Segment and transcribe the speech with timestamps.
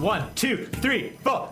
[0.00, 1.50] One, two, three, four.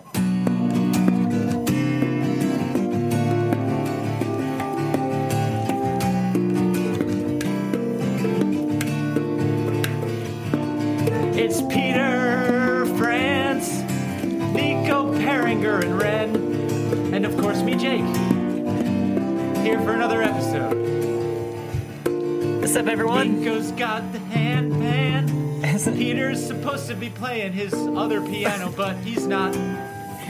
[11.37, 13.83] It's Peter, France,
[14.55, 16.35] Nico Pueringer, and Ren,
[17.15, 18.01] and of course me, Jake.
[19.63, 20.73] Here for another episode.
[22.63, 23.41] What's up, everyone?
[23.41, 25.38] Nico's got the handpan.
[25.63, 29.55] Peter's supposed to be playing his other piano, but he's not.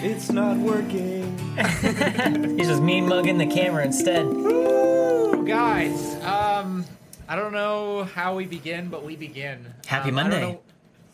[0.01, 1.37] It's not working.
[2.57, 4.25] He's just mean mugging the camera instead.
[4.27, 6.15] Woo, guys.
[6.23, 6.85] Um,
[7.29, 9.75] I don't know how we begin, but we begin.
[9.87, 10.53] Happy Um, I don't Monday.
[10.53, 10.61] know-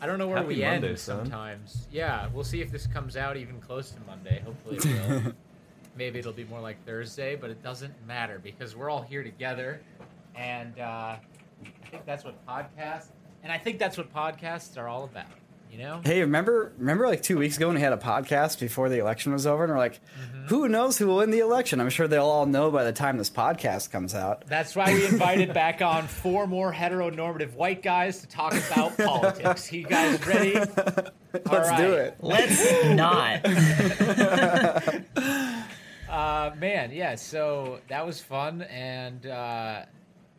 [0.01, 1.21] I don't know where Happy we end son.
[1.23, 1.87] sometimes.
[1.91, 4.39] Yeah, we'll see if this comes out even close to Monday.
[4.45, 4.85] Hopefully it
[5.25, 5.33] will.
[5.97, 9.81] Maybe it'll be more like Thursday, but it doesn't matter because we're all here together,
[10.35, 11.19] and uh, I
[11.89, 13.07] think that's what podcasts.
[13.45, 15.27] And I think that's what podcasts are all about.
[15.71, 16.01] You know?
[16.03, 19.33] Hey, remember remember like two weeks ago when we had a podcast before the election
[19.33, 20.47] was over, and we're like, Mm-hmm.
[20.47, 21.79] who knows who will win the election?
[21.81, 24.47] I'm sure they'll all know by the time this podcast comes out.
[24.47, 29.71] That's why we invited back on four more heteronormative white guys to talk about politics.
[29.71, 30.53] You guys ready?
[30.53, 32.17] Let's do it.
[32.21, 33.45] Let's not.
[36.09, 37.15] Uh, man, yeah.
[37.15, 39.85] So that was fun, and uh,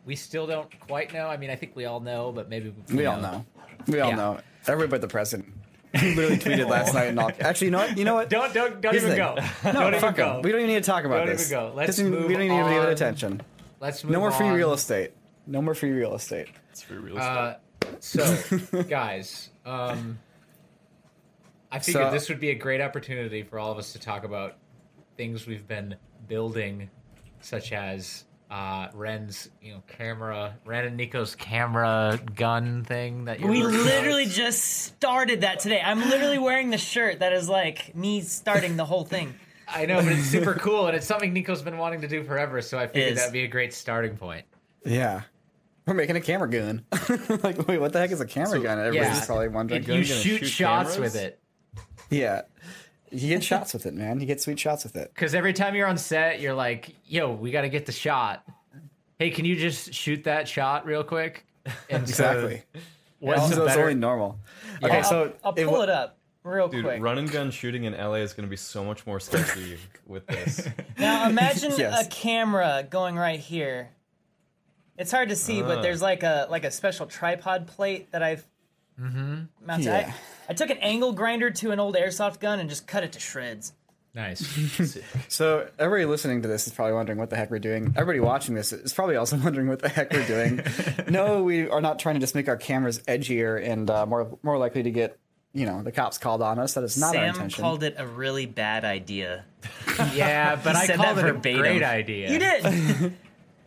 [0.07, 1.27] we still don't quite know.
[1.27, 3.45] I mean, I think we all know, but maybe We all know.
[3.87, 4.15] We all Yeah.
[4.15, 4.39] know.
[4.67, 5.53] Everybody but the president.
[5.93, 7.31] He literally tweeted last night and all.
[7.39, 7.97] Actually, you know what?
[7.97, 8.29] You know what?
[8.29, 9.35] Don't don't don't Here's even the go.
[9.65, 10.35] No, don't even fuck go.
[10.37, 10.41] him.
[10.41, 11.25] We don't even need to talk about it.
[11.27, 11.51] Don't this.
[11.51, 11.73] even go.
[11.75, 12.89] Let's Doesn't- move We don't even need to give on.
[12.89, 13.41] it attention.
[13.79, 14.55] Let's move No more free on.
[14.55, 15.11] real estate.
[15.45, 16.47] No more free real estate.
[16.71, 17.27] It's for real estate.
[17.29, 17.55] Uh,
[17.99, 20.19] so, guys, um,
[21.71, 24.23] I figured So- this would be a great opportunity for all of us to talk
[24.23, 24.55] about
[25.17, 25.95] things we've been
[26.27, 26.89] building,
[27.41, 33.49] such as uh, Ren's, you know, camera, Ren and Nico's camera gun thing that you're
[33.49, 33.85] We working on.
[33.85, 35.81] literally just started that today.
[35.83, 39.35] I'm literally wearing the shirt that is like me starting the whole thing.
[39.67, 42.61] I know, but it's super cool, and it's something Nico's been wanting to do forever.
[42.61, 44.45] So I figured that'd be a great starting point.
[44.85, 45.23] Yeah.
[45.85, 46.85] We're making a camera gun.
[47.43, 48.79] like, wait, what the heck is a camera gun?
[48.79, 49.25] Everybody's yeah.
[49.25, 49.81] probably wondering.
[49.83, 51.13] You gonna shoot, shoot shots cameras?
[51.13, 51.39] with it
[52.09, 52.41] Yeah.
[53.11, 54.19] You get shots with it, man.
[54.19, 55.11] You get sweet shots with it.
[55.13, 58.43] because every time you're on set, you're like, "Yo, we got to get the shot."
[59.19, 61.45] Hey, can you just shoot that shot real quick?
[61.89, 62.63] And so Exactly.
[63.19, 64.39] what's Also, the it's better- only normal.
[64.83, 67.01] Okay, I'll, so I'll pull wa- it up real Dude, quick.
[67.01, 70.25] run and gun shooting in LA is going to be so much more sketchy with
[70.27, 70.67] this.
[70.97, 72.05] Now imagine Yes.
[72.05, 73.89] a camera going right here.
[74.97, 75.81] It's hard to see, but Ah.
[75.81, 78.45] there's like a like a special tripod plate that I've
[78.97, 79.85] mounted.
[79.85, 80.11] Yeah.
[80.13, 80.13] I,
[80.49, 83.19] I took an angle grinder to an old airsoft gun and just cut it to
[83.19, 83.73] shreds.
[84.13, 84.97] Nice.
[85.29, 87.93] So everybody listening to this is probably wondering what the heck we're doing.
[87.95, 90.61] Everybody watching this is probably also wondering what the heck we're doing.
[91.09, 94.57] no, we are not trying to just make our cameras edgier and uh, more more
[94.57, 95.19] likely to get
[95.53, 96.73] you know the cops called on us.
[96.73, 97.61] That is not our Sam intention.
[97.61, 99.45] called it a really bad idea.
[100.13, 101.59] yeah, but I said called that it a verbatim.
[101.61, 102.31] great idea.
[102.31, 103.13] You did.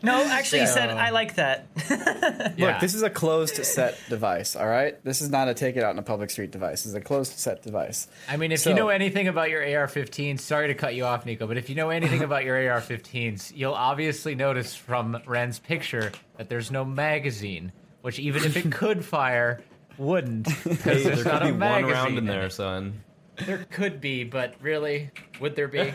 [0.03, 1.66] No, actually, you said I like that.
[2.56, 2.72] Yeah.
[2.72, 4.56] Look, this is a closed set device.
[4.56, 6.83] All right, this is not a take it out in a public street device.
[6.83, 8.09] This is a closed set device.
[8.28, 11.25] I mean, if So- you know anything about your AR-15, sorry to cut you off,
[11.27, 16.12] Nico, but if you know anything about your AR-15s, you'll obviously notice from Ren's picture
[16.38, 17.72] that there's no magazine,
[18.03, 19.61] which even if it could fire,
[19.99, 20.44] wouldn't.
[20.65, 22.53] Because Hey, there's there not could a be one magazine round in in there, it.
[22.53, 23.00] son.
[23.47, 25.93] There could be, but really, would there be?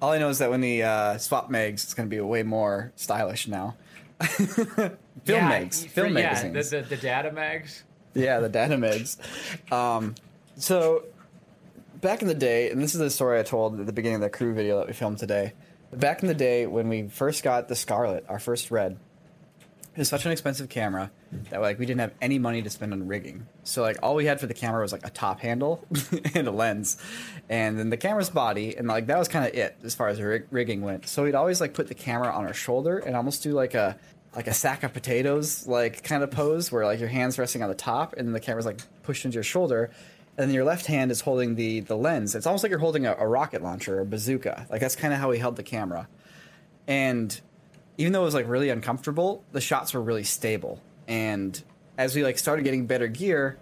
[0.00, 2.42] All I know is that when the uh, swap mags, it's going to be way
[2.42, 3.76] more stylish now.
[4.20, 6.70] Film yeah, mags, for- film yeah, magazines.
[6.70, 7.82] the, the, the data mags.
[8.14, 9.18] Yeah, the data mags.
[9.70, 10.14] Um,
[10.56, 11.04] so
[12.00, 14.20] back in the day, and this is the story I told at the beginning of
[14.22, 15.52] the crew video that we filmed today.
[15.92, 18.98] Back in the day when we first got the Scarlet, our first red,
[19.96, 21.10] it was such an expensive camera
[21.48, 23.46] that like we didn't have any money to spend on rigging.
[23.64, 25.82] So like all we had for the camera was like a top handle
[26.34, 26.98] and a lens,
[27.48, 30.20] and then the camera's body, and like that was kind of it as far as
[30.20, 31.08] rig- rigging went.
[31.08, 33.96] So we'd always like put the camera on our shoulder and almost do like a
[34.34, 37.70] like a sack of potatoes like kind of pose where like your hands resting on
[37.70, 39.90] the top and then the camera's like pushed into your shoulder
[40.36, 43.06] and then your left hand is holding the the lens it's almost like you're holding
[43.06, 45.62] a, a rocket launcher or a bazooka like that's kind of how we held the
[45.62, 46.06] camera
[46.86, 47.40] and
[47.98, 51.62] even though it was like really uncomfortable the shots were really stable and
[51.98, 53.58] as we like started getting better gear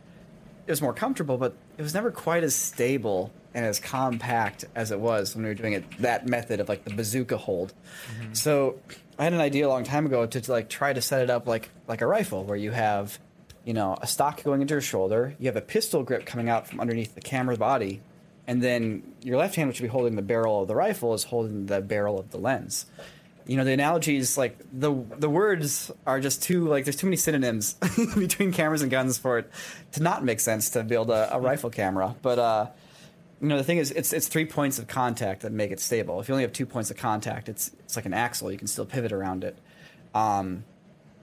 [0.67, 4.91] it was more comfortable, but it was never quite as stable and as compact as
[4.91, 7.73] it was when we were doing it that method of like the bazooka hold.
[8.19, 8.35] Mm-hmm.
[8.35, 8.79] So
[9.19, 11.47] I had an idea a long time ago to, like try to set it up
[11.47, 13.19] like like a rifle where you have
[13.65, 16.67] you know a stock going into your shoulder, you have a pistol grip coming out
[16.67, 18.01] from underneath the camera body,
[18.47, 21.25] and then your left hand, which would be holding the barrel of the rifle, is
[21.25, 22.87] holding the barrel of the lens.
[23.47, 27.17] You know, the analogies like the the words are just too like there's too many
[27.17, 27.75] synonyms
[28.17, 29.51] between cameras and guns for it
[29.93, 32.15] to not make sense to build a, a rifle camera.
[32.23, 32.67] But uh,
[33.41, 36.21] you know, the thing is, it's it's three points of contact that make it stable.
[36.21, 38.51] If you only have two points of contact, it's it's like an axle.
[38.51, 39.59] You can still pivot around it.
[40.15, 40.65] Um,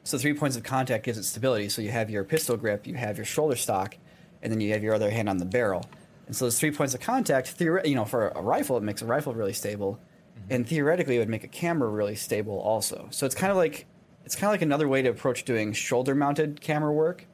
[0.04, 1.70] so three points of contact gives it stability.
[1.70, 3.98] So you have your pistol grip, you have your shoulder stock,
[4.42, 5.86] and then you have your other hand on the barrel.
[6.28, 9.02] And so those three points of contact, theore- you know, for a rifle, it makes
[9.02, 10.00] a rifle really stable,
[10.44, 10.54] Mm-hmm.
[10.54, 13.08] and theoretically, it would make a camera really stable also.
[13.12, 13.86] So it's kind of like
[14.26, 17.26] it's kind of like another way to approach doing shoulder-mounted camera work,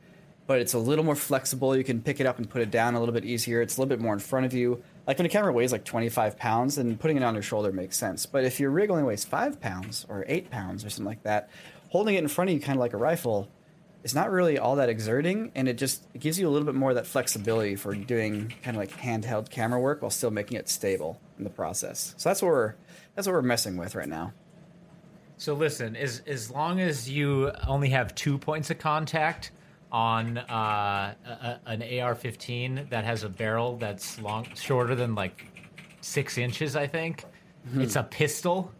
[0.47, 1.75] but it's a little more flexible.
[1.75, 3.61] You can pick it up and put it down a little bit easier.
[3.61, 4.81] It's a little bit more in front of you.
[5.05, 7.97] Like when a camera weighs like 25 pounds, then putting it on your shoulder makes
[7.97, 8.25] sense.
[8.25, 11.49] But if your rig only weighs five pounds or eight pounds or something like that,
[11.89, 13.49] holding it in front of you, kind of like a rifle,
[14.03, 16.75] is not really all that exerting, and it just it gives you a little bit
[16.75, 20.57] more of that flexibility for doing kind of like handheld camera work while still making
[20.57, 22.13] it stable in the process.
[22.17, 22.75] So that's what we're
[23.17, 24.31] that's what we're messing with right now.
[25.37, 29.49] So listen, as as long as you only have two points of contact
[29.91, 35.45] on uh, a, an AR-15 that has a barrel that's long shorter than like
[36.01, 37.25] six inches, I think
[37.75, 38.71] it's a pistol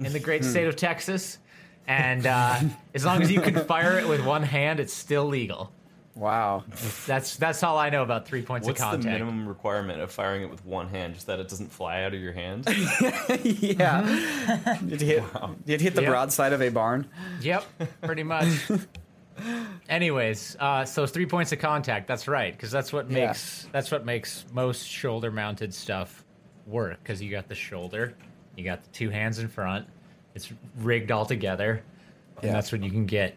[0.00, 1.38] in the great state of Texas,
[1.86, 2.60] and uh,
[2.94, 5.70] as long as you can fire it with one hand, it's still legal.
[6.14, 6.64] Wow.
[7.06, 9.12] That's that's all I know about three points What's of the contact.
[9.14, 11.14] minimum requirement of firing it with one hand?
[11.14, 12.66] Just that it doesn't fly out of your hand?
[13.42, 14.02] yeah.
[14.86, 15.24] Did you hit,
[15.66, 16.10] did you hit the Yep.
[16.10, 17.08] broadside of a barn?
[17.40, 17.64] Yep,
[18.02, 18.46] pretty much.
[19.88, 22.06] Anyways, uh, so three points of contact.
[22.06, 23.26] That's right, because that's what Yeah.
[23.28, 26.24] makes that's what makes most shoulder-mounted stuff
[26.66, 26.98] work.
[27.02, 28.14] Because you got the shoulder,
[28.56, 29.86] you got the two hands in front.
[30.34, 31.82] It's rigged all together,
[32.36, 32.52] and Yeah.
[32.52, 33.34] that's when you can get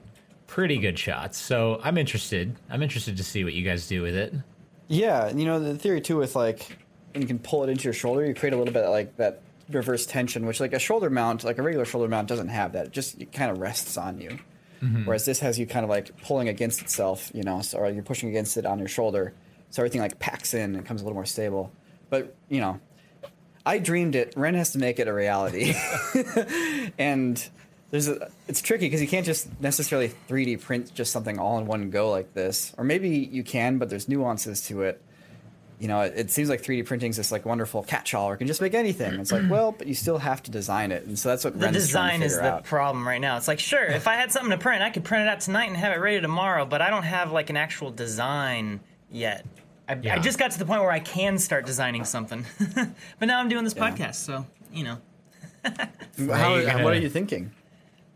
[0.47, 1.37] pretty good shots.
[1.37, 2.55] So I'm interested.
[2.69, 4.33] I'm interested to see what you guys do with it.
[4.87, 6.77] Yeah, you know the theory too with like
[7.13, 9.15] when you can pull it into your shoulder, you create a little bit of, like
[9.17, 12.73] that reverse tension, which like a shoulder mount, like a regular shoulder mount, doesn't have
[12.73, 12.87] that.
[12.87, 14.37] It just it kind of rests on you.
[14.81, 15.05] Mm-hmm.
[15.05, 18.03] Whereas this has you kind of like pulling against itself, you know, so or you're
[18.03, 19.33] pushing against it on your shoulder,
[19.69, 21.71] so everything like packs in and comes a little more stable.
[22.09, 22.79] But you know,
[23.65, 24.33] I dreamed it.
[24.35, 25.73] Ren has to make it a reality,
[26.99, 27.49] and
[27.95, 31.65] there's a, it's tricky because you can't just necessarily 3D print just something all in
[31.65, 35.01] one go like this, or maybe you can, but there's nuances to it.
[35.79, 38.47] You know, it, it seems like 3D printing is this like wonderful catch-all, or can
[38.47, 39.13] just make anything.
[39.19, 41.59] It's like, well, but you still have to design it, and so that's what The
[41.65, 42.63] Ren's design to is the out.
[42.65, 43.37] problem right now.
[43.37, 45.67] It's like, sure, if I had something to print, I could print it out tonight
[45.67, 48.79] and have it ready tomorrow, but I don't have like an actual design
[49.11, 49.45] yet.
[49.87, 50.15] I, Yeah.
[50.15, 52.45] I just got to the point where I can start designing something.
[53.19, 54.97] but now I'm doing this podcast, so, you know.
[55.65, 57.51] How, gonna- what are you thinking?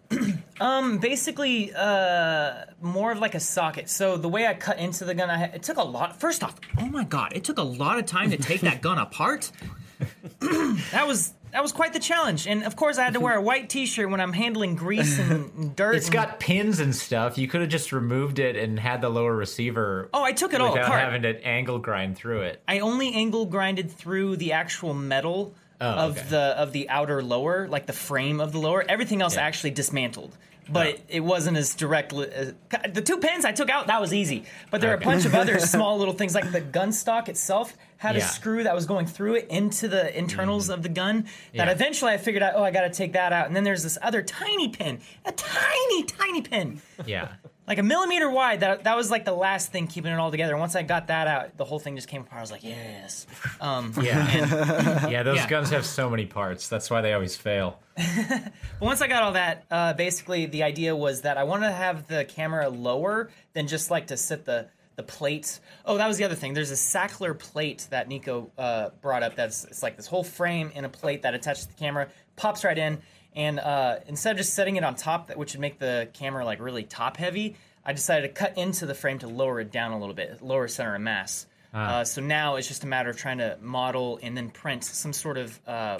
[0.99, 3.89] basically uh, more of like a socket.
[3.89, 6.19] So the way I cut into the gun, I had, it took a lot.
[6.19, 8.97] First off, oh my god, it took a lot of time to take that gun
[8.97, 9.51] apart.
[10.39, 13.41] that was that was quite the challenge, and of course I had to wear a
[13.41, 15.95] white T-shirt when I'm handling grease and dirt.
[15.95, 17.37] It's and- got pins and stuff.
[17.37, 20.09] You could have just removed it and had the lower receiver.
[20.13, 21.01] Oh, I took it all without apart.
[21.01, 22.61] having to angle grind through it.
[22.67, 26.27] I only angle grinded through the actual metal Oh, of okay.
[26.29, 28.83] the of the outer lower, like the frame of the lower.
[28.87, 29.43] Everything else Yeah.
[29.43, 30.37] Actually dismantled.
[30.71, 32.13] But it, it wasn't as direct.
[32.13, 32.53] As,
[32.93, 34.43] the two pins I took out, that was easy.
[34.69, 37.75] But there are a bunch of other small little things, like the gun stock itself
[37.97, 40.73] had a screw that was going through it into the internals mm.
[40.75, 41.23] of the gun.
[41.55, 41.71] That Yeah.
[41.71, 43.47] eventually I figured out, oh, I got to take that out.
[43.47, 47.29] And then there's this other tiny pin, a tiny, tiny pin Yeah.
[47.69, 48.61] Like a millimeter wide.
[48.61, 50.53] That that was like the last thing keeping it all together.
[50.53, 52.39] And once I got that out, the whole thing just came apart.
[52.39, 53.27] I was like, yes.
[53.61, 55.07] Um, Yeah.
[55.07, 55.47] yeah, those Yeah.
[55.47, 56.67] guns have so many parts.
[56.67, 57.79] That's why they always fail.
[57.95, 61.73] but once I got all that, uh, basically the idea was that I wanted to
[61.73, 65.61] have the camera lower than just like to sit the the plate.
[65.85, 66.53] Oh, that was the other thing.
[66.53, 69.35] There's a Sachtler plate that Nico uh, brought up.
[69.35, 72.65] That's it's like this whole frame in a plate that attaches to the camera, pops
[72.65, 73.01] right in,
[73.35, 76.45] and uh, instead of just setting it on top, that which would make the camera
[76.45, 77.55] like really top heavy,
[77.85, 80.67] I decided to cut into the frame to lower it down a little bit, lower
[80.67, 81.47] center of mass.
[81.71, 85.13] Uh, so now it's just a matter of trying to model and then print some
[85.13, 85.99] sort of uh,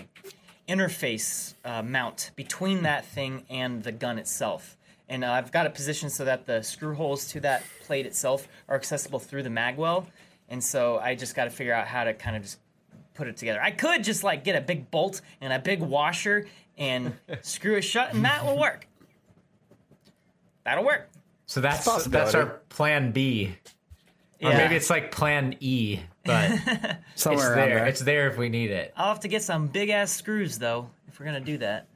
[0.67, 4.77] interface uh, mount between that thing and the gun itself.
[5.07, 8.47] And uh, I've got it positioned so that the screw holes to that plate itself
[8.67, 10.05] are accessible through the magwell.
[10.49, 12.59] And so I just got to figure out how to kind of just
[13.13, 13.61] put it together.
[13.61, 16.47] I could just like get a big bolt and a big washer
[16.79, 18.87] and screw it shut, and that will work.
[20.63, 21.09] That'll work.
[21.45, 22.31] So that's Possibility.
[22.31, 23.55] that's our plan B.
[24.41, 24.57] Or Yeah.
[24.57, 27.79] maybe it's like Plan E, but it's Somewhere around there.
[27.79, 27.87] there.
[27.87, 28.93] It's there if we need it.
[28.95, 31.87] I'll have to get some big ass screws though if we're gonna do that.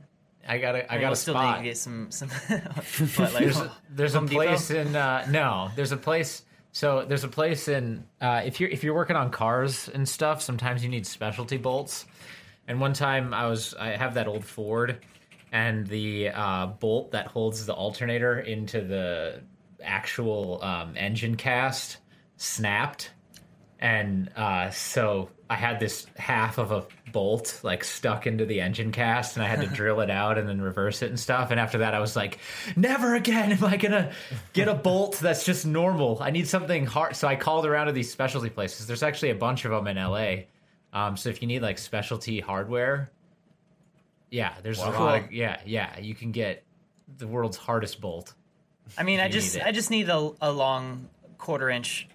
[0.46, 1.52] I got a, I mean, got we'll a still spot.
[1.60, 2.30] need to get some some.
[3.16, 4.44] what, like, there's a, there's a Home Depot?
[4.44, 8.70] place in uh, no there's a place so there's a place in uh, if you're
[8.70, 12.06] if you're working on cars and stuff sometimes you need specialty bolts
[12.68, 15.00] and one time i was i have that old ford
[15.52, 19.40] and the uh, bolt that holds the alternator into the
[19.84, 21.98] actual um, engine cast
[22.38, 23.12] snapped
[23.84, 28.94] and uh, so I had this half of a bolt like stuck into the engine
[28.94, 31.52] cast, and I had to drill it out and then reverse it and stuff.
[31.52, 32.40] And after that, I was like,
[32.78, 34.14] never again am I gonna
[34.54, 36.18] get a bolt that's just normal.
[36.22, 37.18] I need something hard.
[37.18, 38.88] So I called around to these specialty places.
[38.88, 40.46] There's actually a bunch of them in LA.
[40.94, 43.12] Um, so if you need like specialty hardware,
[44.30, 46.00] yeah, there's a lot of yeah, yeah.
[46.00, 46.64] You can get
[47.18, 48.34] the world's hardest bolt.
[48.98, 49.64] I mean, I just need.
[49.64, 52.08] I just need a, a long quarter inch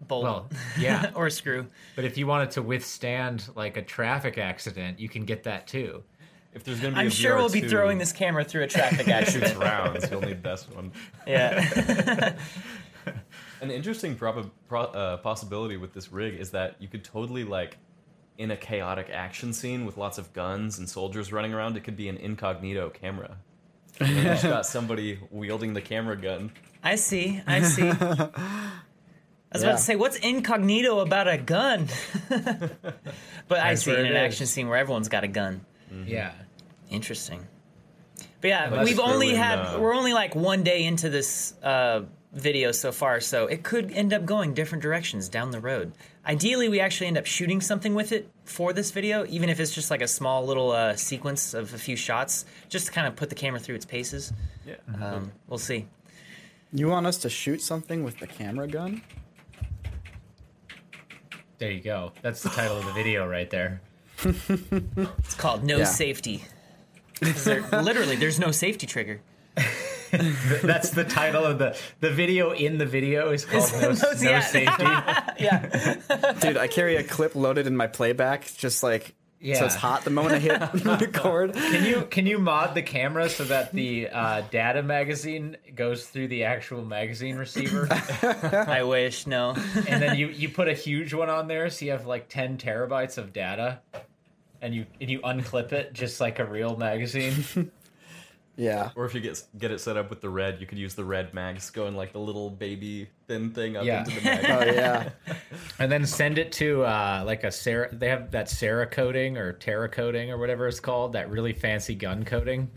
[0.00, 1.10] bolt Well, yeah.
[1.14, 1.66] or a screw.
[1.96, 6.02] But if you wanted to withstand like a traffic accident, you can get that too.
[6.54, 8.66] If there's gonna be I'm a sure we'll be VR2 throwing this camera through a
[8.66, 9.58] traffic shoots accident.
[9.58, 10.92] rounds, you'll need this one.
[11.26, 12.34] yeah.
[13.60, 17.76] An interesting prob- pro- uh, possibility with this rig is that you could totally like
[18.38, 21.96] in a chaotic action scene with lots of guns and soldiers running around, it could
[21.96, 23.36] be an incognito camera.
[24.00, 26.52] And you just got somebody wielding the camera gun.
[26.82, 27.42] I see.
[27.46, 27.90] I see.
[27.90, 27.92] I
[29.52, 29.68] was Yeah.
[29.68, 31.88] about to say, what's incognito about a gun?
[32.28, 34.16] but I see in an is.
[34.34, 35.64] action scene where everyone's got a gun.
[36.06, 36.32] Yeah.
[36.90, 37.46] Interesting.
[38.40, 41.54] But yeah, Let's we've only in, had uh, we're only like one day into this
[41.62, 42.02] uh,
[42.40, 45.92] video so far, so it could end up going different directions down the road.
[46.26, 49.74] Ideally, we actually end up shooting something with it for this video, even if it's
[49.74, 53.16] just like a small little uh, sequence of a few shots, just to kind of
[53.16, 54.32] put the camera through its paces.
[54.66, 54.74] Yeah.
[55.00, 55.86] Um, we'll see.
[56.72, 59.02] You want us to shoot something with the camera gun?
[61.58, 62.12] There you go.
[62.22, 63.80] That's the title of the video right there.
[64.24, 65.84] It's called No Yeah.
[65.84, 66.44] Safety.
[67.20, 69.20] 'Cause there- literally, there's no safety trigger.
[70.62, 74.40] That's the title of the the video in the video is called No, No- no.
[74.40, 74.64] Safety.
[75.38, 79.58] Yeah, Dude, I carry a clip loaded in my playback, just like Yeah.
[79.60, 81.52] so it's hot the moment I hit record.
[81.54, 86.28] Can you can you mod the camera so that the uh, data magazine goes through
[86.28, 89.26] the actual magazine receiver, I wish.
[89.28, 89.54] No.
[89.86, 92.58] and then you you put a huge one on there so you have like ten
[92.58, 93.78] terabytes of data,
[94.60, 97.70] and you and you unclip it just like a real magazine.
[98.58, 98.90] Yeah.
[98.96, 101.04] Or if you get get it set up with the red, you could use the
[101.04, 104.00] red mags going like the little baby thin thing up Yeah.
[104.00, 104.44] into the mag.
[104.50, 105.10] Oh yeah.
[105.78, 107.88] and then send it to uh, like a Sarah.
[107.94, 111.12] They have that Cerakote or Terra coating or whatever it's called.
[111.12, 112.68] That really fancy gun coating,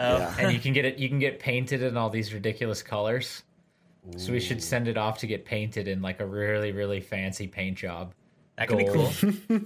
[0.00, 0.34] yeah.
[0.40, 0.98] and you can get it.
[0.98, 3.44] You can get painted in all these ridiculous colors.
[4.16, 7.46] So we should send it off to get painted in like a really really fancy
[7.46, 8.12] paint job.
[8.56, 9.12] That could be cool.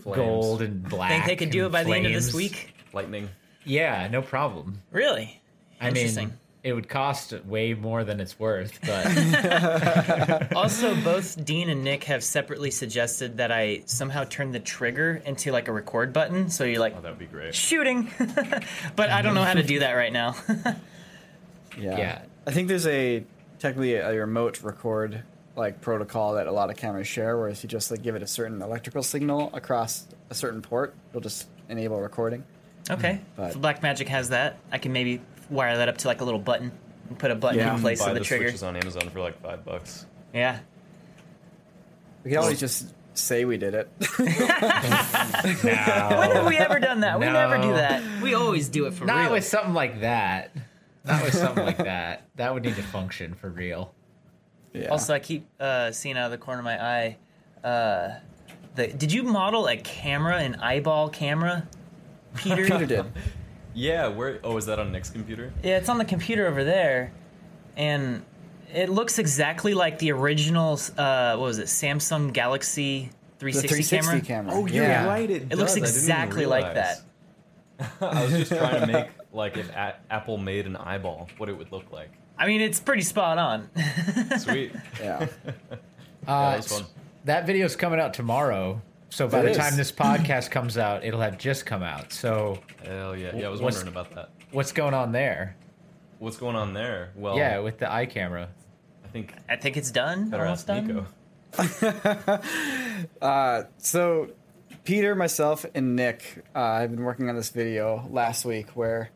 [0.15, 1.11] Gold and black.
[1.11, 2.75] Think they could do it by the end of this week?
[2.93, 3.31] lightning.
[3.65, 4.81] Yeah, no problem.
[4.91, 5.41] Really?
[5.83, 11.83] I mean, it would cost way more than it's worth, but Also, both Dean and
[11.83, 16.49] Nick have separately suggested that I somehow turn the trigger into like a record button,
[16.51, 17.55] so you're like Oh, that would be great.
[17.55, 18.09] shooting.
[18.97, 20.37] but I don't know how to do that right now.
[21.79, 21.97] Yeah.
[21.97, 22.23] Yeah.
[22.47, 23.25] I think there's a
[23.59, 25.23] technically a remote record
[25.57, 28.23] like protocol that a lot of cameras share, where if you just like give it
[28.23, 32.45] a certain electrical signal across a certain port, it'll just enable recording.
[32.91, 35.21] okay, But- if Blackmagic has that, I can maybe
[35.53, 36.73] wire that up to like a little button
[37.09, 37.75] and put a button Yeah.
[37.75, 38.45] in place Buy of the, the trigger.
[38.47, 40.07] switches on Amazon for like five bucks.
[40.35, 40.59] Yeah.
[42.25, 43.91] We can always just say we did it.
[44.19, 44.29] When
[46.31, 47.19] have we ever done that?
[47.19, 47.77] We never do No.
[47.77, 48.23] that.
[48.23, 49.33] We always do it for not real.
[49.33, 50.53] with something like that.
[51.05, 52.29] Not with something like that.
[52.37, 53.93] That would need to function for real.
[54.73, 54.89] yeah.
[54.89, 57.17] Also, I keep uh, seeing out of the corner of my eye.
[57.65, 58.15] Uh,
[58.77, 61.67] the, did you model a camera, an eyeball camera,
[62.37, 62.65] Peter?
[62.65, 63.05] Peter did.
[63.75, 64.39] Yeah, where?
[64.45, 65.53] Oh, is that on Nick's computer?
[65.63, 67.13] Yeah, it's on the computer over there,
[67.77, 68.23] and
[68.73, 70.79] it looks exactly like the original.
[70.97, 71.67] Uh, what was it?
[71.67, 74.27] Samsung Galaxy The 360, 360 camera.
[74.27, 74.55] camera.
[74.55, 75.15] Oh, you're yeah.
[75.17, 77.01] It, It looks exactly like that.
[78.01, 81.57] I was just trying to make like if a- Apple made an eyeball, what it
[81.57, 82.11] would look like.
[82.39, 83.71] I mean, it's pretty spot on.
[84.39, 84.73] Sweet.
[85.01, 85.27] Yeah.
[86.25, 86.85] Uh, that was fun.
[87.25, 88.81] That video's coming out tomorrow.
[89.13, 89.57] So by It the is.
[89.59, 92.15] time this podcast comes out, it'll have just come out.
[92.15, 93.37] So Hell yeah.
[93.37, 94.31] Yeah, I was wondering about that.
[94.53, 95.55] what's going on there?
[96.19, 97.11] What's going on there?
[97.15, 98.49] Well, Yeah, with the eye camera.
[99.05, 100.31] I think I think it's done.
[100.31, 101.07] better Almost ask done.
[101.53, 102.43] Nico.
[103.79, 104.31] So,
[104.85, 109.11] Peter, myself, and Nick uh, have been working on this video last week where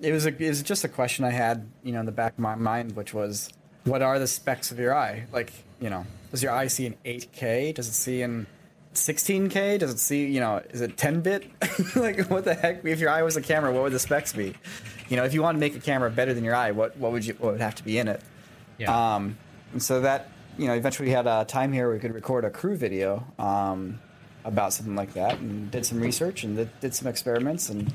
[0.00, 2.32] it was a, it was just a question I had, you know, in the back
[2.32, 3.50] of my mind, which was,
[3.84, 5.26] what are the specs of your eye?
[5.32, 7.74] Like, you know, does your eye see in 8K?
[7.74, 8.46] Does it see in
[8.94, 9.78] 16K?
[9.78, 11.44] Does it see, you know, is it 10 bit?
[11.96, 12.84] like, what the heck?
[12.84, 14.54] If your eye was a camera, what would the specs be?
[15.08, 17.12] You know, if you want to make a camera better than your eye, what, what
[17.12, 18.22] would you, what would have to be in it?
[18.78, 19.14] Yeah.
[19.14, 19.38] Um,
[19.72, 22.44] and so that, you know, eventually we had a time here where we could record
[22.44, 24.00] a crew video um,
[24.44, 27.92] about something like that and did some research and did, did some experiments and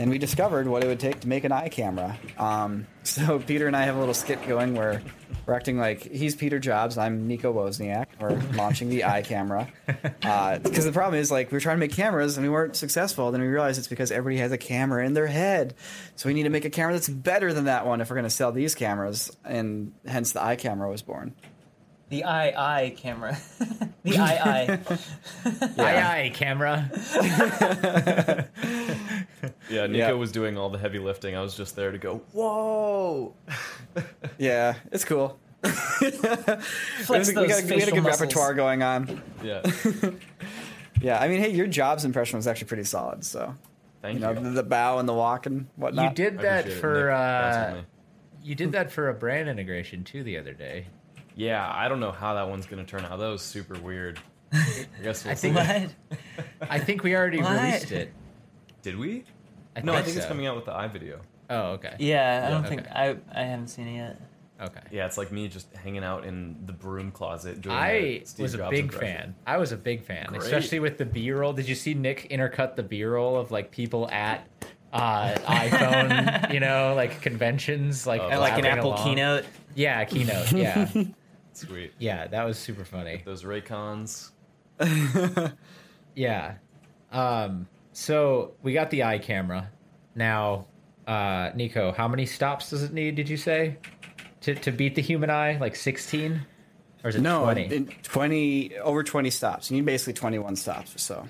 [0.00, 2.16] and we discovered what it would take to make an eye camera.
[2.38, 5.02] Um, so Peter and I have a little skit going where
[5.44, 8.06] we're acting like he's Peter Jobs, I'm Nico Wozniak.
[8.18, 11.92] We're launching the eye camera because the problem is like we are trying to make
[11.92, 13.30] cameras and we weren't successful.
[13.30, 15.74] Then we realized it's because everybody has a camera in their head,
[16.16, 18.24] so we need to make a camera that's better than that one if we're going
[18.24, 21.34] to sell these cameras, and hence the eye camera was born.
[22.10, 23.38] The eye eye camera.
[24.02, 24.80] the eye eye.
[25.78, 26.90] Aye, aye, camera.
[29.70, 30.12] Yeah, Nico Yeah.
[30.12, 31.36] was doing all the heavy lifting.
[31.36, 33.34] I was just there to go, whoa.
[34.38, 35.38] Yeah, it's cool.
[35.62, 38.20] Flex we, those got, we had a good muscles.
[38.20, 39.22] repertoire going on.
[39.42, 39.62] Yeah.
[41.02, 43.24] Yeah, I mean, hey, your Jobs impression was actually pretty solid.
[43.24, 43.54] So
[44.02, 44.40] Thank you know, you.
[44.40, 46.04] the, the bow and the walk and whatnot.
[46.10, 46.80] You did that appreciate it.
[46.80, 47.84] for uh, that's on me.
[48.42, 50.86] you did that for a brand integration too the other day.
[51.36, 53.18] Yeah, I don't know how that one's gonna turn out.
[53.18, 54.18] That was super weird.
[54.52, 55.52] I guess we'll I see.
[55.52, 55.90] think
[56.62, 57.52] I think we already What?
[57.62, 58.12] released it.
[58.82, 59.24] Did we?
[59.76, 61.18] I No, I think it's coming out with the iVideo.
[61.48, 61.94] Oh, okay.
[61.98, 62.68] Yeah, I don't Yeah.
[62.68, 64.20] think I I haven't seen it yet.
[64.60, 64.80] Okay.
[64.90, 67.74] Yeah, it's like me just hanging out in the broom closet doing.
[67.74, 69.16] I a Steve was a big impression.
[69.16, 69.34] fan.
[69.46, 70.42] I was a big fan, Great.
[70.42, 71.54] especially with the B-roll.
[71.54, 74.46] Did you see Nick intercut the B-roll of like people at
[74.92, 79.04] uh, iPhone, you know, like conventions, like Oh, like an Apple along?
[79.04, 79.44] keynote.
[79.74, 80.52] Yeah, keynote.
[80.52, 80.90] Yeah,
[81.54, 81.92] Sweet.
[81.98, 83.22] yeah, that was super funny.
[83.24, 84.30] Those Raycons.
[86.14, 86.54] Yeah.
[87.12, 87.66] Um.
[88.00, 89.70] So we got the eye camera.
[90.14, 90.64] Now,
[91.06, 93.14] uh, Nico, how many stops does it need?
[93.14, 93.76] Did you say
[94.40, 95.58] to to beat the human eye?
[95.60, 96.46] Like sixteen,
[97.04, 97.64] or is it no, twenty?
[97.64, 99.70] in 20 over 20 stops.
[99.70, 101.28] You need basically 21 stops or so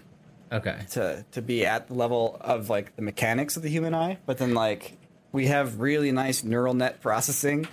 [0.52, 0.78] okay.
[0.90, 4.18] to to be at the level of like the mechanics of the human eye.
[4.24, 4.96] But then like
[5.32, 7.66] we have really nice neural net processing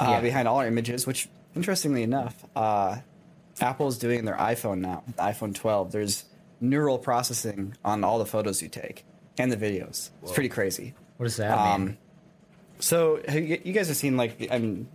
[0.00, 0.20] uh, Yeah.
[0.22, 2.96] behind all our images, which interestingly enough, uh,
[3.60, 5.92] Apple's doing in their iPhone now, iPhone 12.
[5.92, 6.24] There's
[6.60, 9.04] neural processing on all the photos you take
[9.38, 10.10] and the videos.
[10.22, 10.94] It's pretty crazy.
[11.16, 11.88] What does that mean?
[11.88, 11.98] Um,
[12.78, 14.88] so you you guys have seen like I mean,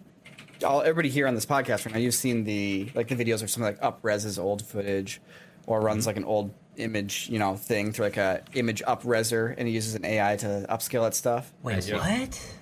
[0.65, 3.47] all everybody here on this podcast right now, you've seen the like the videos or
[3.47, 5.21] something like upreses old footage,
[5.67, 9.67] or runs like an old image, you know, thing through like a image upreser, and
[9.67, 11.53] it uses an AI to upscale that stuff.
[11.63, 11.97] Wait, Yeah.
[11.97, 12.55] what?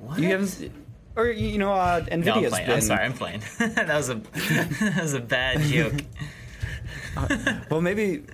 [0.00, 0.18] What?
[0.18, 0.72] You haven't,
[1.16, 2.66] or you you know, uh, Nvidia's no, I'm playing.
[2.66, 2.74] been.
[2.74, 3.42] I'm sorry, I'm playing.
[3.58, 4.14] that was a
[4.80, 5.94] that was a bad joke.
[7.70, 8.24] Well, maybe.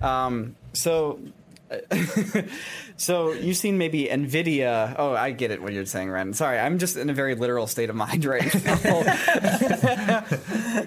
[0.00, 1.18] Um, so,
[2.96, 4.94] so you've seen maybe Nvidia.
[4.98, 5.62] Oh, I get it.
[5.62, 6.32] What you're saying, Ren.
[6.32, 10.24] Sorry, I'm just in a very literal state of mind right now.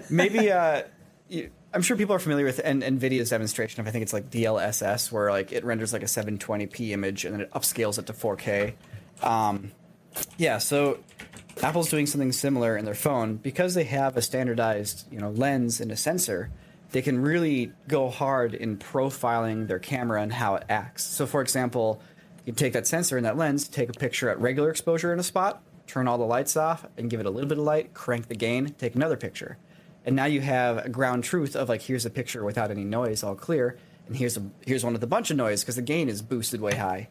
[0.10, 0.52] maybe.
[0.52, 0.84] Uh,
[1.28, 3.88] you, I'm sure people are familiar with N- Nvidia's demonstration of.
[3.88, 7.42] I think it's like DLSS, where like it renders like a 720p image and then
[7.42, 8.74] it upscales it to 4K.
[9.22, 9.72] Um,
[10.38, 11.00] yeah, so
[11.62, 15.80] Apple's doing something similar in their phone because they have a standardized, you know, lens
[15.80, 16.50] and a sensor.
[16.92, 21.04] They can really go hard in profiling their camera and how it acts.
[21.04, 22.02] So, for example,
[22.46, 25.24] you take that sensor and that lens, take a picture at regular exposure in a
[25.24, 28.28] spot, turn all the lights off, and give it a little bit of light, crank
[28.28, 29.58] the gain, take another picture.
[30.06, 33.24] And now you have a ground truth of like, here's a picture without any noise,
[33.24, 36.10] all clear, and here's a here's one with a bunch of noise because the gain
[36.10, 37.10] is boosted way high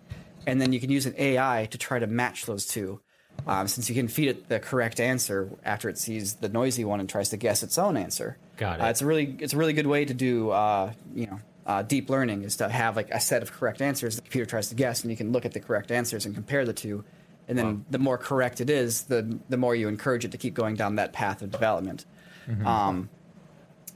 [0.49, 3.01] and then you can use an AI to try to match those two.
[3.47, 7.01] Um, since you can feed it the correct answer after it sees the noisy one
[7.01, 8.39] and tries to guess its own answer.
[8.59, 8.83] Got it.
[8.83, 11.83] Uh, it's a really it's a really good way to do uh, you know uh,
[11.83, 14.75] deep learning is to have like a set of correct answers the computer tries to
[14.75, 17.05] guess and you can look at the correct answers and compare the two.
[17.47, 20.53] And then the more correct it is, the the more you encourage it to keep
[20.53, 22.05] going down that path of development.
[22.67, 23.09] Um,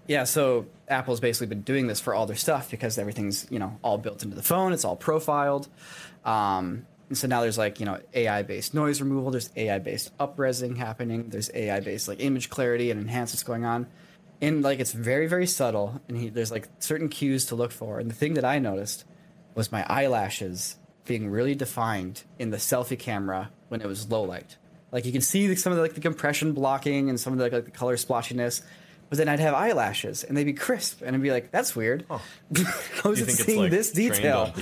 [0.06, 3.78] yeah, so Apple's basically been doing this for all their stuff because everything's you know
[3.82, 4.72] all built into the phone.
[4.72, 5.68] It's all profiled,
[6.24, 9.30] um, and so now there's like you know AI based noise removal.
[9.30, 11.28] There's AI based upresing happening.
[11.28, 13.86] There's AI based like image clarity and enhancements going on,
[14.42, 16.02] and like it's very very subtle.
[16.08, 17.98] And he, there's like certain cues to look for.
[17.98, 19.04] And the thing that I noticed
[19.54, 20.76] was my eyelashes
[21.06, 24.58] being really defined in the selfie camera when it was low light.
[24.90, 27.48] Like you can see some of the, like the compression blocking and some of the,
[27.48, 28.62] like, the color splotchiness.
[29.08, 32.06] But then I'd have eyelashes and they'd be crisp, and I'd be like, "That's weird."
[32.08, 32.20] How
[33.10, 34.54] is you it seeing like this detail?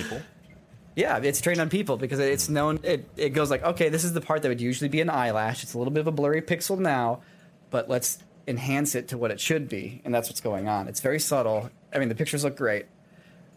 [0.97, 2.55] Yeah, it's trained on people because it's hmm.
[2.55, 2.81] known.
[2.83, 5.63] It, it goes like, okay, this is the part that would usually be an eyelash.
[5.63, 7.23] It's a little bit of a blurry pixel now,
[7.71, 8.19] but let's
[8.51, 10.89] enhance it to what it should be, and that's what's going on.
[10.89, 11.71] It's very subtle.
[11.95, 12.87] I mean, the pictures look great,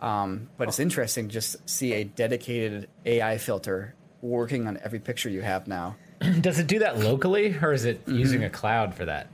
[0.01, 5.29] um, but it's interesting to just see a dedicated AI filter working on every picture
[5.29, 5.95] you have now.
[6.41, 8.11] Does it do that locally, or is Mm-hmm.
[8.11, 9.27] it using a cloud for that?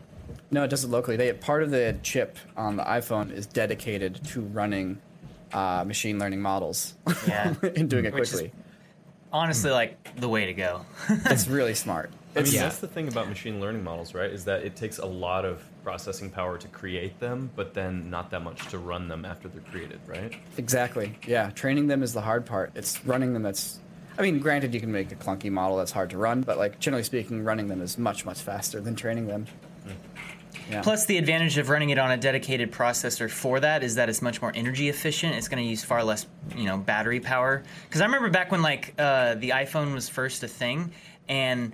[0.51, 1.15] No, it does it locally.
[1.15, 4.99] They part of the chip on the iPhone is dedicated to running
[5.53, 6.95] uh, machine learning models
[7.27, 7.53] Yeah.
[7.75, 8.51] and doing it Which is- quickly.
[9.31, 10.85] Honestly, like the way to go.
[11.07, 12.09] It's really smart.
[12.35, 14.29] I mean, It's, that's the thing about machine learning models, right?
[14.29, 18.29] Is that it takes a lot of processing power to create them, but then not
[18.31, 20.33] that much to run them after they're created, right?
[20.57, 21.15] Exactly.
[21.25, 22.71] Yeah, training them is the hard part.
[22.75, 23.79] It's running them that's.
[24.17, 26.79] I mean, granted, you can make a clunky model that's hard to run, but like
[26.79, 29.47] generally speaking, running them is much much faster than training them.
[30.69, 30.81] Yeah.
[30.81, 34.21] Plus, the advantage of running it on a dedicated processor for that is that it's
[34.21, 35.35] much more energy efficient.
[35.35, 37.63] It's going to use far less, you know, battery power.
[37.87, 40.91] Because I remember back when like uh, the iPhone was first a thing,
[41.27, 41.73] and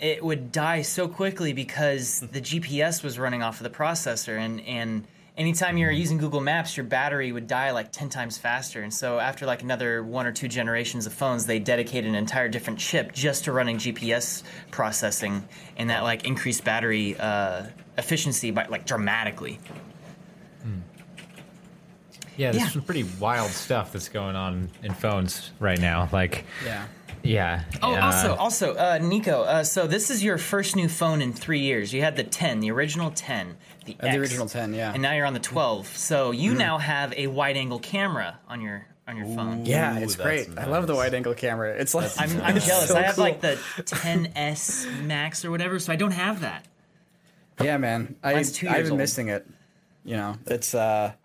[0.00, 4.60] it would die so quickly because the GPS was running off of the processor, and
[4.60, 5.06] and
[5.36, 8.82] anytime you're using Google Maps, your battery would die like ten times faster.
[8.82, 12.48] And so after like another one or two generations of phones, they dedicated an entire
[12.48, 17.64] different chip just to running GPS processing, and that like increased battery uh,
[17.96, 19.58] efficiency by like dramatically.
[22.38, 22.70] Yeah, there's Yeah.
[22.70, 26.08] some pretty wild stuff that's going on in phones right now.
[26.12, 26.86] Like, yeah.
[27.22, 27.64] yeah.
[27.82, 29.42] Oh, uh, also, also, uh, Nico.
[29.42, 31.92] Uh, so this is your first new phone in three years.
[31.92, 34.92] You had the 10, the original 10, the, Uh, the original 10, yeah.
[34.92, 35.88] and now you're on the 12.
[35.96, 36.58] So you Mm-hmm.
[36.58, 39.64] now have a wide-angle camera on your on your phone.
[39.64, 40.58] Yeah, it's that's great.
[40.58, 41.70] I love the wide angle camera.
[41.72, 42.88] It's like I'm, I'm jealous.
[42.88, 43.24] so I have cool.
[43.24, 46.66] like the 10s Max or whatever, so I don't have that.
[47.60, 48.16] Yeah, man.
[48.22, 48.98] I, Mine's two I've been old.
[48.98, 49.46] missing it.
[50.04, 51.16] You know, it's uh, it's,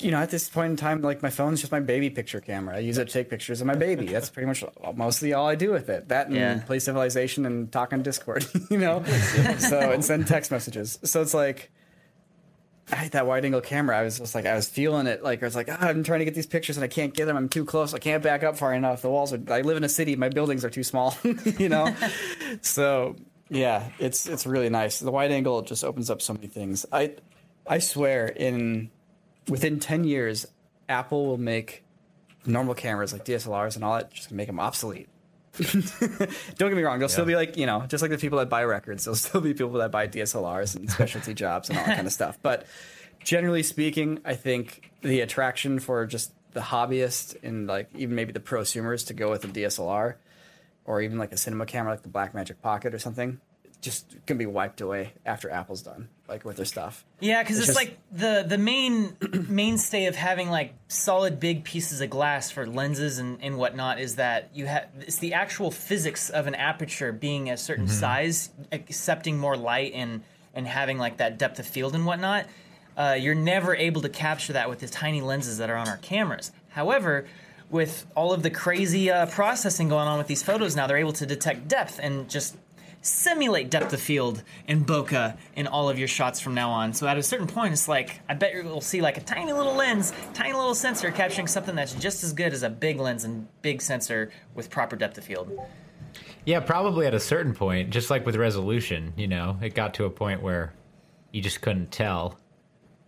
[0.00, 2.76] you know, at this point in time, like my phone's just my baby picture camera.
[2.76, 4.06] I use it to take pictures of my baby.
[4.06, 4.62] That's pretty much
[4.94, 6.08] mostly all I do with it.
[6.08, 6.60] That and Yeah.
[6.66, 8.44] play Civilization and talk on Discord.
[8.70, 9.02] You know,
[9.58, 10.98] so and send text messages.
[11.04, 11.70] So it's like.
[12.90, 13.96] I had that wide angle camera.
[13.96, 15.22] I was just like, I was feeling it.
[15.22, 17.24] Like, I was like, ah, I'm trying to get these pictures and I can't get
[17.26, 17.36] them.
[17.36, 17.94] I'm too close.
[17.94, 19.00] I can't back up far enough.
[19.02, 20.14] The walls are, I live in a city.
[20.16, 21.16] My buildings are too small,
[21.58, 21.94] you know?
[22.60, 23.16] so,
[23.48, 24.98] yeah, it's, it's really nice.
[24.98, 26.84] The wide angle just opens up so many things.
[26.92, 27.14] I,
[27.66, 28.90] I swear in,
[29.48, 30.46] within 10 years,
[30.88, 31.84] Apple will make
[32.46, 35.08] normal cameras like DSLRs and all that, just make them obsolete.
[35.56, 35.90] Don't
[36.58, 36.98] get me wrong.
[36.98, 39.40] they'll still be like, you know, just like the people that buy records, there'll still
[39.40, 42.38] be people that buy DSLRs and specialty jobs and all that kind of stuff.
[42.42, 42.66] But
[43.22, 48.40] generally speaking, I think the attraction for just the hobbyist and like even maybe the
[48.40, 50.16] prosumers to go with a DSLR
[50.84, 53.40] or even like a cinema camera like the Blackmagic Pocket or something,
[53.82, 57.04] just gonna be wiped away after Apple's done, like with their stuff.
[57.20, 59.14] Yeah, because It's it's, just- like the the main
[59.48, 64.16] mainstay of having like solid big pieces of glass for lenses and, and whatnot is
[64.16, 69.36] that you have it's the actual physics of an aperture being a certain size, accepting
[69.38, 70.22] more light and
[70.54, 72.46] and having like that depth of field and whatnot.
[72.96, 75.96] Uh, you're never able to capture that with the tiny lenses that are on our
[75.96, 76.52] cameras.
[76.68, 77.26] However,
[77.70, 81.14] with all of the crazy uh, processing going on with these photos now, they're able
[81.14, 82.54] to detect depth and just
[83.02, 86.94] simulate depth of field and bokeh in all of your shots from now on.
[86.94, 89.74] So at a certain point, it's like I bet you'll see like a tiny little
[89.74, 93.46] lens, tiny little sensor capturing something that's just as good as a big lens and
[93.60, 95.50] big sensor with proper depth of field.
[96.44, 100.04] Yeah, probably at a certain point, just like with resolution, you know, it got to
[100.06, 100.72] a point where
[101.30, 102.38] you just couldn't tell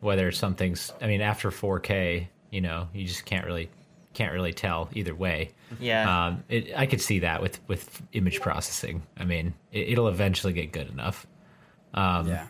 [0.00, 0.92] whether something's.
[1.00, 3.70] I mean, after 4K, you know, you just can't really
[4.14, 5.50] can't really tell either way.
[5.80, 6.26] Yeah.
[6.26, 9.02] Um, it, I could see that with with image processing.
[9.18, 11.26] I mean, it, it'll eventually get good enough.
[11.94, 12.46] yeah.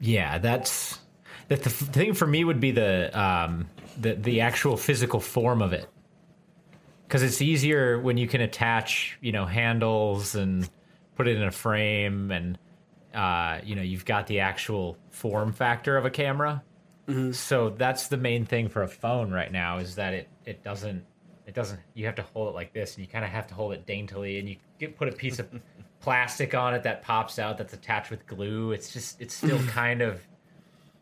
[0.00, 0.98] Yeah, that's
[1.48, 1.62] that.
[1.62, 3.68] The f- thing for me would be the um,
[4.00, 5.88] the the actual physical form of it,
[7.06, 10.68] because it's easier when you can attach, you know, handles and
[11.16, 12.58] put it in a frame, and
[13.14, 16.62] uh, you know, you've got the actual form factor of a camera.
[17.32, 21.04] So that's the main thing for a phone right now is that it it doesn't
[21.46, 23.54] it doesn't you have to hold it like this, and you kind of have to
[23.54, 25.48] hold it daintily, and you get put a piece of
[26.00, 28.72] plastic on it that pops out that's attached with glue.
[28.72, 30.20] It's just it's still kind of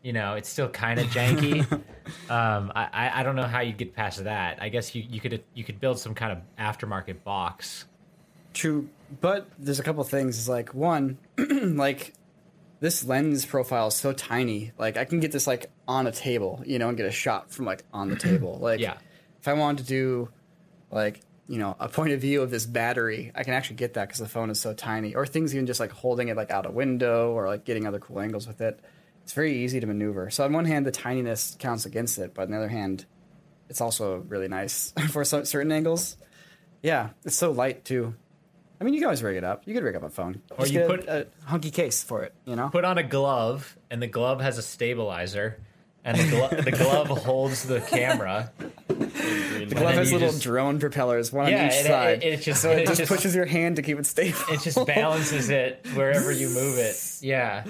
[0.01, 1.61] you know it's still kind of janky.
[2.29, 4.57] um, I I- don't know how you get past that.
[4.61, 7.85] I guess you you could you could build some kind of aftermarket box.
[8.53, 8.89] True,
[9.21, 10.37] but there's a couple things.
[10.39, 12.13] Is like one, like
[12.79, 14.71] this lens profile is so tiny.
[14.77, 17.51] Like I can get this like on a table, you know, and get a shot
[17.51, 18.57] from like on the table.
[18.61, 18.97] Like Yeah.
[19.41, 20.29] if I wanted to do
[20.91, 24.07] like you know a point of view of this battery, I can actually get that
[24.07, 25.15] because the phone is so tiny.
[25.15, 27.99] Or things even just like holding it like out a window or like getting other
[27.99, 28.79] cool angles with it.
[29.23, 30.29] It's very easy to maneuver.
[30.29, 33.05] So on one hand, the tininess counts against it, but on the other hand,
[33.69, 36.17] it's also really nice for some, certain angles.
[36.81, 38.13] Yeah, it's so light too.
[38.81, 39.63] I mean, you can always rig it up.
[39.65, 42.23] You could rig up a phone, Or Just you put- a, a hunky case for
[42.23, 42.33] it.
[42.45, 45.59] You know, Put on a glove, and the glove has a stabilizer,
[46.05, 48.51] and the, glo- the glove holds the camera.
[48.87, 52.23] The glove has little just- drone propellers, one Yeah, on each it- side.
[52.23, 54.37] it- it just- so it, it just, just- pushes your hand to keep it stable.
[54.49, 56.95] It just balances it wherever you move it.
[57.21, 57.65] Yeah,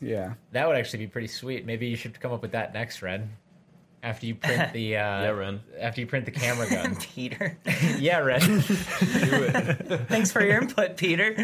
[0.00, 0.34] yeah.
[0.52, 1.64] that would actually be pretty sweet.
[1.66, 3.30] Maybe you should come up with that next, Ren.
[4.02, 5.60] After you print the uh, Yeah, Ren.
[5.80, 6.94] After you print the camera gun.
[6.96, 7.58] Peter.
[7.98, 8.40] yeah, Ren.
[8.40, 10.08] Do it.
[10.08, 11.34] Thanks for your input, Peter.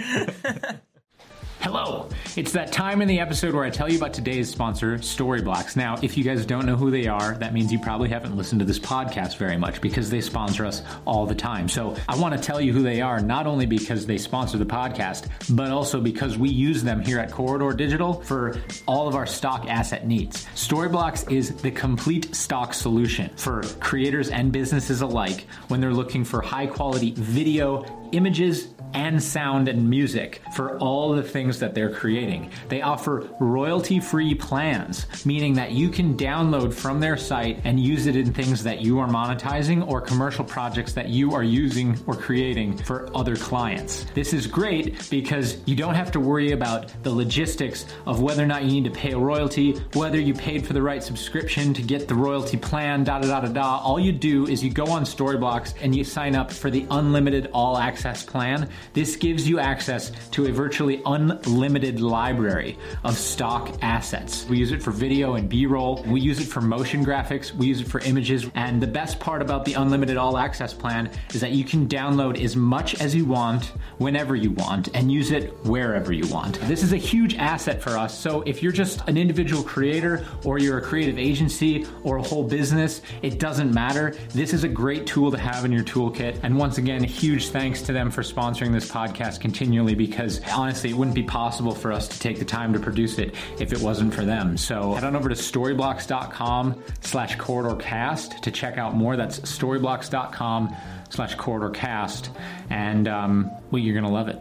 [1.63, 2.09] Hello!
[2.35, 5.77] It's that time in the episode where I tell you about today's sponsor, Storyblocks.
[5.77, 8.59] Now, if you guys don't know who they are, that means you probably haven't listened
[8.59, 11.69] to this podcast very much because they sponsor us all the time.
[11.69, 14.67] So I want to tell you who they are, not only because they sponsor the
[14.67, 19.27] podcast, but also because we use them here at Corridor Digital for all of our
[19.27, 20.47] stock asset needs.
[20.57, 26.43] Storyblocks is the complete stock solution for creators and businesses alike when they're looking for
[26.43, 32.51] high quality video, images, and sound and music for all the things that they're creating.
[32.69, 38.07] They offer royalty free plans, meaning that you can download from their site and use
[38.07, 42.15] it in things that you are monetizing or commercial projects that you are using or
[42.15, 44.05] creating for other clients.
[44.15, 48.47] This is great because you don't have to worry about the logistics of whether or
[48.47, 51.83] not you need to pay a royalty, whether you paid for the right subscription to
[51.83, 53.79] get the royalty plan, da da da da da.
[53.79, 57.51] All you do is you go on Storyblocks and you sign up for the unlimited
[57.53, 58.69] all access plan.
[58.93, 64.47] This gives you access to a virtually unlimited library of stock assets.
[64.49, 67.67] We use it for video and B roll, we use it for motion graphics, we
[67.67, 68.51] use it for images.
[68.55, 72.43] And the best part about the unlimited all access plan is that you can download
[72.43, 76.61] as much as you want, whenever you want, and use it wherever you want.
[76.63, 78.19] This is a huge asset for us.
[78.19, 82.45] So if you're just an individual creator or you're a creative agency or a whole
[82.45, 84.15] business, it doesn't matter.
[84.31, 86.41] This is a great tool to have in your toolkit.
[86.43, 90.97] And once again, huge thanks to them for sponsoring this podcast continually because honestly, it
[90.97, 94.13] wouldn't be possible for us to take the time to produce it if it wasn't
[94.13, 94.57] for them.
[94.57, 99.17] So head on over to storyblocks.com slash corridorcast to check out more.
[99.17, 100.77] That's storyblocks.com
[101.11, 102.29] slash corridorcast.
[102.71, 104.41] And um, well, you're going to love it.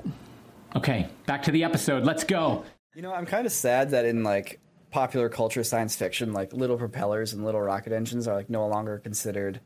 [0.75, 2.03] Okay, back to the episode.
[2.03, 2.63] Let's go.
[2.95, 6.77] You know, I'm kind of sad that in like popular culture science fiction, like little
[6.77, 9.59] propellers and little rocket engines are like no longer considered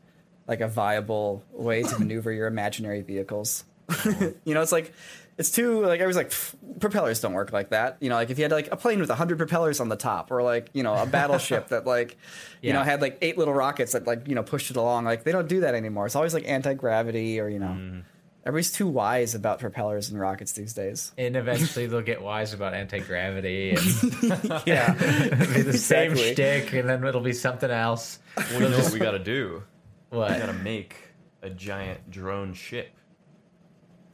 [0.47, 3.65] like a viable way to maneuver your imaginary vehicles.
[4.45, 4.93] you know, it's like
[5.37, 6.31] it's too like I was like
[6.79, 7.97] propellers don't work like that.
[7.99, 10.31] You know, like if you had like a plane with hundred propellers on the top,
[10.31, 12.17] or like you know a battleship that like
[12.61, 15.05] you know had like eight little rockets that like you know pushed it along.
[15.05, 16.05] Like they don't do that anymore.
[16.05, 17.67] It's always like anti gravity or you know.
[17.67, 17.99] Mm-hmm.
[18.47, 21.11] Everybody's too wise about propellers and rockets these days.
[21.17, 23.79] and eventually they'll get wise about anti gravity and
[24.67, 26.33] Yeah, it'll be the same Exactly.
[26.33, 28.19] shtick, and then it'll be something else.
[28.37, 29.63] Well, you know what we gotta do?
[30.11, 30.37] We What?
[30.37, 30.95] gotta make
[31.41, 32.89] a giant drone ship.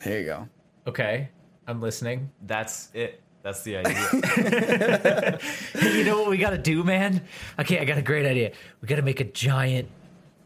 [0.03, 0.47] There you go.
[0.87, 1.29] Okay,
[1.67, 2.31] I'm listening.
[2.45, 3.21] That's it.
[3.43, 5.39] That's the idea.
[5.95, 7.21] you know what we gotta do, man?
[7.59, 8.51] Okay, I got a great idea.
[8.81, 9.89] We gotta make a giant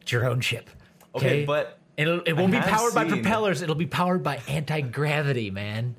[0.05, 0.69] drone ship.
[1.13, 3.61] Okay, but It'll, it won't be have powered by propellers.
[3.61, 5.95] It'll be powered by anti gravity, man.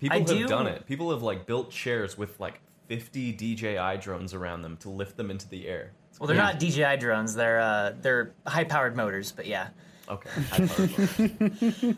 [0.00, 0.86] people I have do- done it.
[0.86, 5.30] People have like built chairs with like 50 DJI drones around them to lift them
[5.30, 5.92] into the air.
[6.18, 7.34] Well, they're not DJI drones.
[7.34, 9.32] They're uh, they're high powered motors.
[9.32, 9.68] But yeah,
[10.08, 10.30] Okay.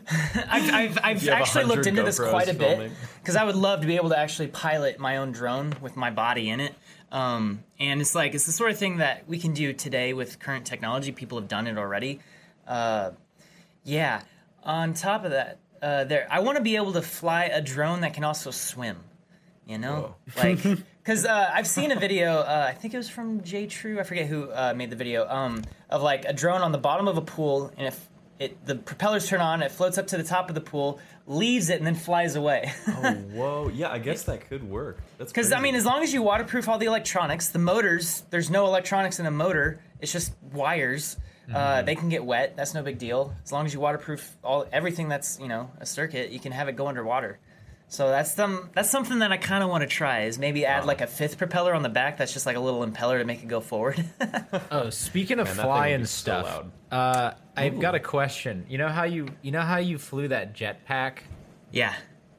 [0.49, 2.91] I've I've, I've actually looked 100 into this quite a bit
[3.21, 6.09] because I would love to be able to actually pilot my own drone with my
[6.09, 6.73] body in it.
[7.11, 10.39] Um, and it's like it's the sort of thing that we can do today with
[10.39, 11.11] current technology.
[11.11, 12.19] People have done it already.
[12.67, 13.11] Uh,
[13.83, 14.21] yeah.
[14.63, 18.01] On top of that, uh, there I want to be able to fly a drone
[18.01, 18.97] that can also swim.
[19.69, 20.63] You know, like
[21.03, 22.39] because uh, I've seen a video.
[22.39, 23.99] Uh, I think it was from J True.
[23.99, 25.27] I forget who uh, made the video.
[25.29, 28.73] Um, of like a drone on the bottom of a pool, and if it the
[28.73, 31.85] propellers turn on, it floats up to the top of the pool, leaves it, and
[31.85, 32.73] then flies away.
[32.87, 33.71] oh, whoa.
[33.71, 34.97] Yeah, I guess that could work.
[35.19, 38.49] That's Because I mean, as long as you waterproof all the electronics, the motors, there's
[38.49, 39.81] no electronics in a motor.
[40.01, 41.15] It's just wires.
[41.53, 42.55] Uh, they can get wet.
[42.55, 43.33] That's no big deal.
[43.43, 46.67] As long as you waterproof all everything that's you know a circuit, you can have
[46.69, 47.39] it go underwater.
[47.91, 50.21] So that's some that's something that I kind of want to try.
[50.25, 52.85] Is maybe add like a fifth propeller on the back that's just like a little
[52.85, 54.03] impeller to make it go forward.
[54.71, 57.99] Oh, speaking of Man, that thing would flying be so stuff, uh, I've got a
[57.99, 58.65] question.
[58.69, 61.19] You know how you you know how you flew that jetpack?
[61.71, 61.93] yeah,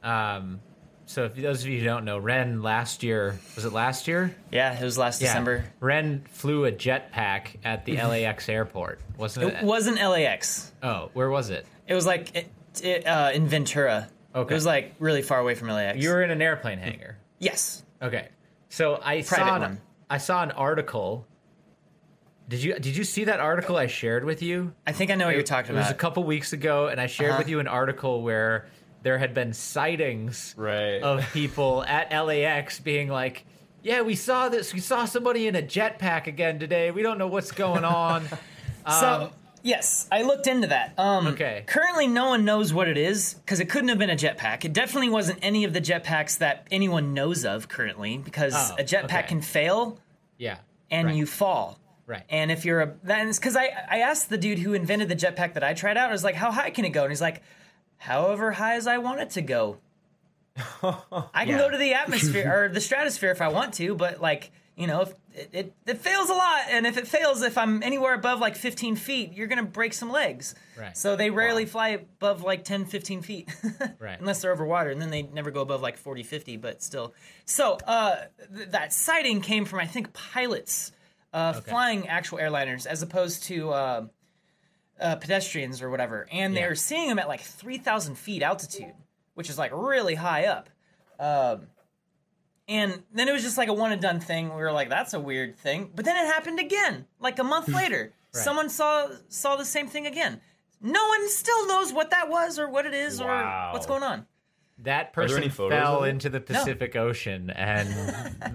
[0.05, 0.61] Um,
[1.07, 4.35] so if those of you who don't know, Ren last year was it last year?
[4.53, 4.79] yeah.
[4.81, 5.65] It was last December.
[5.81, 9.55] Ren flew a jetpack at the LAX airport, wasn't it?
[9.57, 10.71] It wasn't LAX.
[10.81, 11.67] Oh, where was it?
[11.89, 12.51] It was like it,
[12.85, 14.09] it, uh, in Ventura.
[14.35, 14.53] Okay.
[14.53, 15.99] It was like really far away from LAX.
[15.99, 17.17] You were in an airplane hangar.
[17.39, 17.83] yes.
[18.03, 18.29] Okay.
[18.69, 19.81] So I Private saw an, one.
[20.09, 21.27] I saw an article.
[22.49, 24.73] Did you did you see that article I shared with you?
[24.87, 25.81] I think I know what you're talking about.
[25.81, 27.39] It was a couple weeks ago, and I shared Uh-huh.
[27.41, 28.67] with you an article where
[29.03, 31.01] there had been sightings Right.
[31.03, 33.45] of people at LAX being like,
[33.83, 34.75] yeah, we saw this.
[34.75, 36.91] We saw somebody in a jetpack again today.
[36.91, 38.27] We don't know what's going on.
[38.89, 39.31] So
[39.63, 40.95] yes, I looked into that.
[40.99, 41.65] Um, Okay.
[41.67, 44.65] Currently, no one knows what it is because it couldn't have been a jetpack.
[44.65, 48.85] It definitely wasn't any of the jetpacks that anyone knows of currently because Oh, a
[48.85, 49.23] jetpack okay.
[49.29, 49.99] can fail
[50.39, 50.59] yeah,
[50.91, 51.17] and right.
[51.17, 51.79] you fall.
[52.07, 52.25] Right.
[52.29, 55.55] And if you're a that's because I I asked the dude who invented the jetpack
[55.55, 56.09] that I tried out.
[56.09, 57.03] I was like, how high can it go?
[57.03, 57.43] And he's like,
[57.99, 59.79] however high as I want it to go.
[60.83, 61.59] I can Yeah.
[61.59, 65.03] go to the atmosphere or the stratosphere if I want to, but like you know,
[65.03, 68.41] if it, it it fails a lot, and if it fails, if I'm anywhere above
[68.41, 70.55] like 15 feet, you're gonna break some legs.
[70.79, 70.97] Right.
[70.97, 73.49] So they rarely fly above like 10, 15 feet.
[73.99, 74.19] Right.
[74.19, 77.13] Unless they're over water, and then they never go above like 40, 50, but still.
[77.45, 78.17] So uh,
[78.57, 80.93] th- that sighting came from, I think, pilots
[81.35, 84.07] uh, flying actual airliners as opposed to uh,
[84.99, 86.27] uh, pedestrians or whatever.
[86.33, 86.61] And Yeah.
[86.63, 88.95] they're seeing them at like 3,000 feet altitude,
[89.35, 90.71] which is like really high up.
[91.19, 91.67] Um,
[92.71, 94.49] and then it was just like a one and done thing.
[94.49, 95.91] We were like, that's a weird thing.
[95.95, 98.13] But then it happened again, like a month later.
[98.33, 100.41] Someone saw saw the same thing again.
[100.81, 103.69] No one still knows what that was or what it is Wow.
[103.69, 104.25] or what's going on.
[104.79, 107.91] that person fell into the Pacific Ocean, and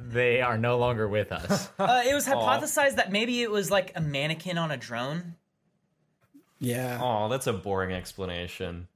[0.10, 1.70] they are no longer with us.
[1.78, 5.36] Uh, it was hypothesized that maybe it was like a mannequin on a drone.
[6.60, 7.00] Yeah.
[7.02, 8.88] Oh, that's a boring explanation.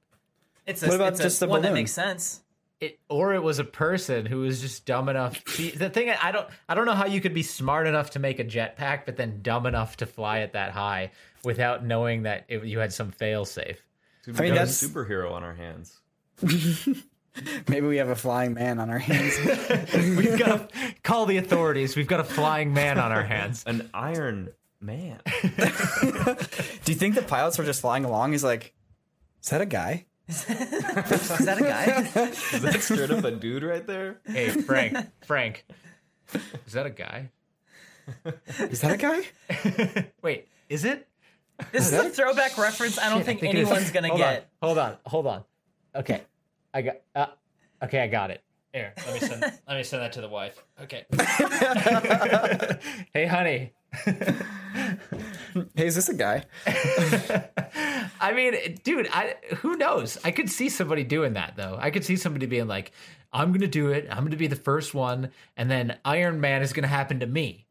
[0.66, 2.40] It's a, What about it's a- just the one that makes sense.
[2.80, 5.42] It, or it was a person who was just dumb enough.
[5.48, 8.18] See, the thing I don't, I don't know how you could be smart enough to
[8.18, 11.10] make a jetpack, but then dumb enough to fly it that high
[11.44, 13.82] without knowing that it, you had some fail safe.
[14.26, 16.00] I mean, we got a that's- superhero on our hands.
[17.68, 19.38] Maybe we have a flying man on our hands.
[19.94, 21.96] We've got to call the authorities.
[21.96, 23.62] We've got a flying man on our hands.
[23.66, 25.20] An Iron Man.
[25.42, 28.32] Do you think the pilots were just flying along?
[28.32, 28.74] He's like,
[29.42, 30.06] is that a guy?
[30.30, 30.44] Is
[31.44, 32.24] that a guy?
[32.30, 34.20] Is that straight up a dude right there?
[34.24, 35.64] Hey, Frank, Frank,
[36.66, 37.30] is that a guy?
[38.58, 40.06] Is that a guy?
[40.22, 41.08] Wait, is it?
[41.72, 42.98] this is a throwback reference.
[42.98, 43.68] I don't Shit, I think, think it is.
[43.68, 44.48] anyone's gonna hold get.
[44.62, 45.44] On, hold on, hold on.
[45.96, 46.22] Okay,
[46.72, 46.96] I got.
[47.14, 47.26] Uh,
[47.82, 48.42] okay, I got it.
[48.72, 49.40] Here, let me send.
[49.42, 50.62] let me send that to the wife.
[50.80, 51.04] Okay.
[53.12, 53.72] hey, honey.
[55.74, 56.44] Hey, is this a guy?
[58.20, 60.18] I mean, dude, I who knows?
[60.24, 61.76] I could see somebody doing that though.
[61.80, 62.92] I could see somebody being like,
[63.32, 64.06] "I'm gonna do it.
[64.10, 67.66] I'm gonna be the first one, and then Iron Man is gonna happen to me."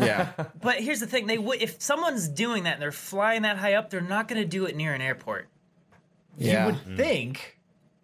[0.00, 0.32] Yeah.
[0.60, 3.74] But here's the thing: they would if someone's doing that and they're flying that high
[3.74, 5.48] up, they're not gonna do it near an airport.
[6.38, 6.66] Yeah.
[6.66, 6.96] You would mm.
[6.96, 7.58] think,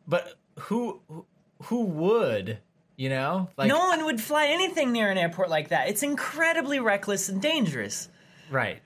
[0.07, 1.27] but who who-
[1.65, 2.59] who would?
[2.97, 5.89] You know, like no one would fly anything near an airport like that.
[5.89, 8.11] It's incredibly reckless and dangerous.
[8.51, 8.83] right?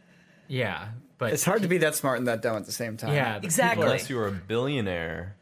[0.48, 3.14] Yeah, but It's hard to be that smart and that dumb at the same time.
[3.14, 3.84] Yeah, Exactly.
[3.84, 5.36] Unless you were a billionaire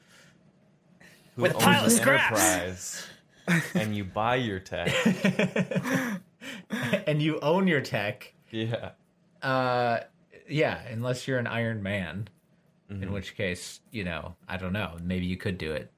[1.37, 3.07] who With a owns pile of an enterprise
[3.75, 4.93] and you buy your tech.
[7.07, 8.33] and you own your tech.
[8.51, 8.91] Yeah.
[9.43, 10.01] Uh,
[10.49, 12.29] yeah, unless you're an Iron Man,
[12.91, 13.05] Mm-hmm.
[13.05, 14.99] in which case, you know, I don't know.
[15.03, 15.91] Maybe you could do it.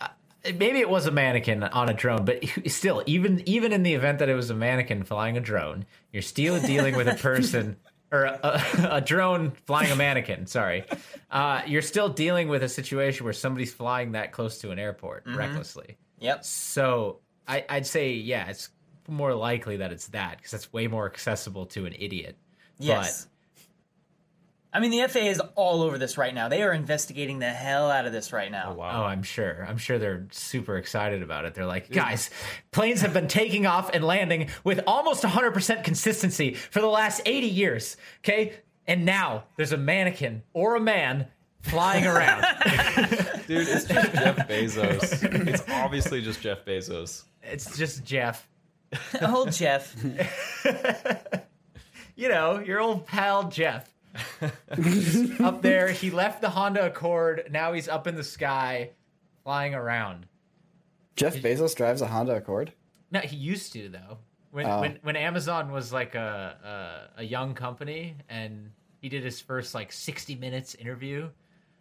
[0.00, 0.08] Uh,
[0.44, 4.18] maybe it was a mannequin on a drone, but still, even even in the event
[4.18, 7.76] that it was a mannequin flying a drone, you're still dealing with a person
[8.12, 10.46] or a, a, drone flying a mannequin.
[10.46, 10.84] Sorry,
[11.30, 15.24] uh, you're still dealing with a situation where somebody's flying that close to an airport
[15.26, 15.96] recklessly.
[16.20, 16.44] Yep.
[16.44, 18.68] So I, I'd say, yeah, it's
[19.08, 22.36] more likely that it's that because that's way more accessible to an idiot.
[22.78, 23.26] Yes.
[24.74, 26.48] I mean, the FAA is all over this right now.
[26.48, 28.74] They are investigating the hell out of this right now.
[28.78, 29.04] Oh, Oh.
[29.04, 29.66] I'm sure.
[29.68, 31.54] I'm sure they're super excited about it.
[31.54, 32.30] They're like, guys,
[32.70, 37.46] planes have been taking off and landing with almost 100% consistency for the last 80
[37.48, 37.96] years.
[38.20, 38.54] Okay.
[38.86, 41.26] And now there's a mannequin or a man
[41.60, 42.40] flying around.
[43.46, 45.46] Dude, it's just Jeff Bezos.
[45.48, 47.24] It's obviously just Jeff Bezos.
[47.42, 48.48] it's just Jeff.
[49.20, 49.94] Oh, Jeff.
[52.14, 53.88] You know, your old pal Jeff.
[55.40, 55.88] Up there.
[55.90, 57.48] He left the Honda Accord.
[57.50, 58.90] Now he's up in the sky
[59.44, 60.26] flying around.
[61.16, 62.72] Jeff Bezos drives a Honda Accord.
[63.10, 64.18] No, he used to though.
[64.50, 64.80] When Oh.
[64.80, 69.74] when when Amazon was like a, a a young company and he did his first
[69.74, 71.28] like sixty minutes interview,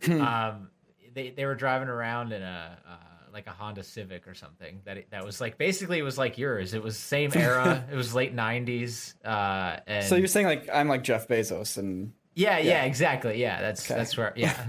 [0.10, 0.70] um,
[1.14, 2.96] they they were driving around in a uh,
[3.34, 6.74] like a Honda Civic or something that that was like basically it was like yours.
[6.74, 7.86] It was same era.
[7.92, 9.16] it was late nineties.
[9.24, 13.40] Uh, and So you're saying like I'm like Jeff Bezos and yeah, yeah, exactly.
[13.42, 13.98] Yeah, that's Okay.
[13.98, 14.66] that's where yeah.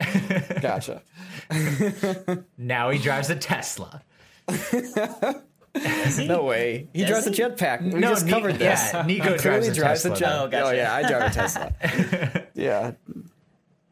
[0.60, 1.02] gotcha.
[2.58, 4.02] now he drives a Tesla.
[6.18, 6.88] No way.
[6.92, 7.82] He drives a jetpack.
[7.92, 8.92] We No, just Ni- covered this.
[8.92, 10.32] yeah, Nico He drives a drives Tesla, a jet.
[10.32, 10.66] Oh, gotcha.
[10.66, 11.72] Oh yeah, I drive a Tesla.
[12.54, 12.92] yeah,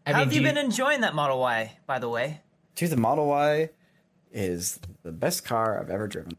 [0.07, 2.41] I How mean, have you do been enjoying that Model Y, by the way?
[2.75, 3.71] dude, the Model Y
[4.33, 6.37] is the best car I've ever driven.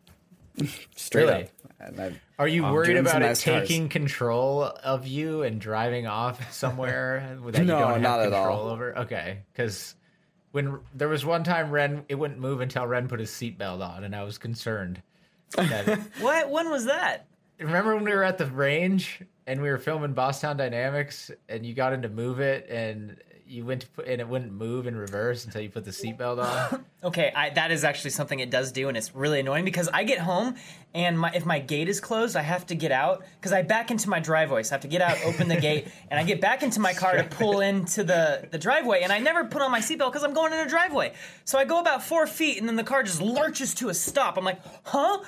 [0.95, 1.43] straight Really?
[1.43, 1.49] up.
[1.79, 3.67] And I- Are you I'm worried doing some about it nice cars.
[3.67, 8.31] taking control of you and driving off somewhere that you No, don't have not at
[8.31, 8.69] control all.
[8.69, 8.97] over?
[8.99, 9.95] Okay, because
[10.51, 14.03] when there was one time Ren, it wouldn't move until Ren put his seatbelt on,
[14.03, 15.03] and I was concerned.
[15.55, 16.49] That, What?
[16.49, 17.27] When was that?
[17.59, 21.75] remember when we were at the range and we were filming Boston Dynamics, and you
[21.75, 23.21] got him to move it, and
[23.51, 26.43] you went to put, and it wouldn't move in reverse until you put the seatbelt
[26.43, 26.85] on.
[27.03, 30.03] Okay, I, that is actually something it does do, and it's really annoying because I
[30.03, 30.53] get home
[30.93, 33.89] and my, if my gate is closed, I have to get out because I back
[33.89, 34.61] into my driveway.
[34.61, 36.93] So I have to get out, open the gate, and I get back into my
[36.93, 39.01] car to pull into the, the driveway.
[39.01, 41.13] And I never put on my seatbelt because I'm going in a driveway.
[41.43, 44.37] So I go about four feet, and then the car just lurches to a stop.
[44.37, 45.23] I'm like, huh?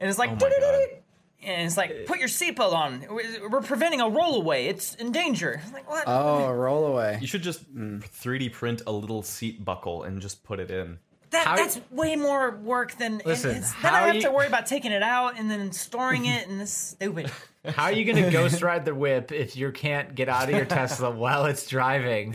[0.00, 1.03] And it's like, Oh.
[1.44, 3.06] And it's like, put your seatbelt on.
[3.08, 4.66] We're we're preventing a rollaway.
[4.66, 5.60] It's in danger.
[5.64, 6.04] I'm like, what?
[6.06, 7.18] oh, roll away.
[7.20, 7.98] You should just hmm.
[7.98, 10.98] 3D print a little seat buckle and just put it in.
[11.30, 13.14] That, How- that's way more work than.
[13.14, 15.50] and Listen, it's, then I how have you- to worry about taking it out and
[15.50, 17.30] then storing it, and this is stupid.
[17.66, 20.54] How are you going to ghost ride the whip if you can't get out of
[20.54, 22.34] your Tesla while it's driving?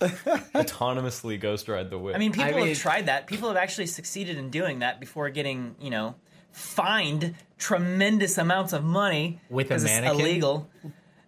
[0.00, 2.14] Autonomously ghost ride the whip.
[2.14, 3.26] I mean, people mean- have tried that.
[3.26, 6.14] People have actually succeeded in doing that before getting, you know,
[6.52, 10.20] fined tremendous amounts of money With a 'cause it's mannequin?
[10.20, 10.68] illegal.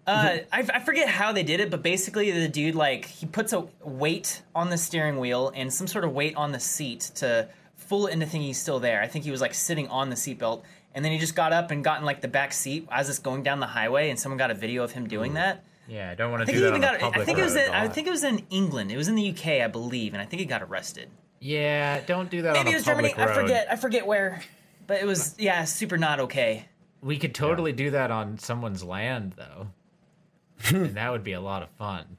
[0.06, 3.52] Uh, I, I forget how they did it, but basically the dude like he puts
[3.54, 7.48] a weight on the steering wheel and some sort of weight on the seat to
[7.76, 9.00] fool it into thinking he's still there.
[9.00, 10.62] I think he was like sitting on the seatbelt,
[10.94, 13.18] and then he just got up and got in like the back seat as it's
[13.18, 15.64] going down the highway, and someone got a video of him doing that.
[15.88, 17.02] Yeah, I don't want to do that on got.
[17.02, 17.56] I think it was.
[17.56, 18.90] In, I think it was in England.
[18.92, 21.08] It was in the UK, I believe, and I think he got arrested.
[21.40, 23.14] Yeah, don't do that Maybe on it was Germany.
[23.16, 23.28] road.
[23.28, 23.66] I forget.
[23.70, 24.40] I forget where,
[24.86, 26.66] but it was yeah, super not okay.
[27.02, 29.68] We could totally do that on someone's land, though.
[30.70, 32.16] and that would be a lot of fun.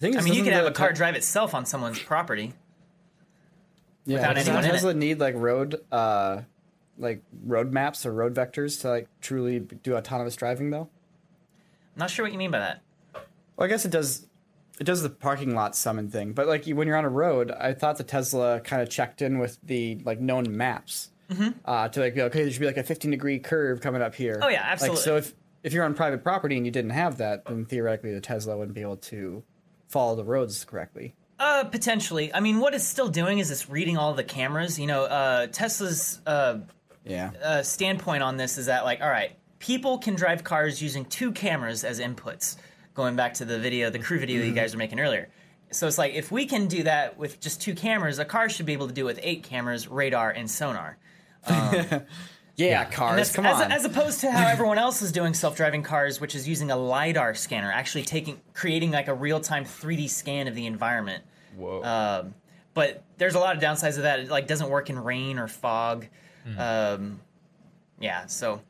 [0.00, 2.52] Thing I mean, you could have a car te- drive itself on someone's property.
[4.04, 4.96] yeah, without doesn't anyone in Tesla it.
[4.96, 6.42] need like road, uh,
[6.98, 10.88] like road maps or road vectors to like truly do autonomous driving though?
[11.94, 12.82] I'm not sure what you mean by that.
[13.56, 14.26] Well, I guess it does.
[14.80, 17.74] It does the parking lot summon thing, but like when you're on a road, I
[17.74, 21.48] thought the Tesla kind of checked in with the like known maps Mm-hmm.
[21.64, 24.14] uh, to like be okay, there should be like a 15 degree curve coming up
[24.14, 24.38] here.
[24.42, 25.02] Oh, yeah, Like, absolutely.
[25.02, 28.20] so if if you're on private property and you didn't have that, then theoretically the
[28.20, 29.42] Tesla wouldn't be able to
[29.88, 31.14] follow the roads correctly.
[31.38, 32.32] Uh, potentially.
[32.34, 34.78] I mean, what it's still doing is it's reading all the cameras.
[34.78, 36.58] You know, uh, Tesla's uh,
[37.04, 37.30] Yeah.
[37.42, 41.32] uh, standpoint on this is that like, all right, people can drive cars using two
[41.32, 42.56] cameras as inputs.
[42.94, 45.28] Going back to the video, the crew video that you guys were making earlier.
[45.72, 48.66] So it's like if we can do that with just two cameras, a car should
[48.66, 50.98] be able to do it with eight cameras, radar, and sonar.
[52.56, 53.32] yeah, And cars.
[53.32, 53.72] Come as, on.
[53.72, 57.34] as opposed to how everyone else is doing self-driving cars, which is using a lidar
[57.34, 61.24] scanner, actually taking, creating like a real-time 3D scan of the environment.
[61.56, 61.82] Whoa.
[61.82, 62.34] Um,
[62.74, 64.20] but there's a lot of downsides of that.
[64.20, 66.06] It like doesn't work in rain or fog.
[66.58, 67.20] Um,
[68.00, 68.26] yeah.
[68.26, 68.60] So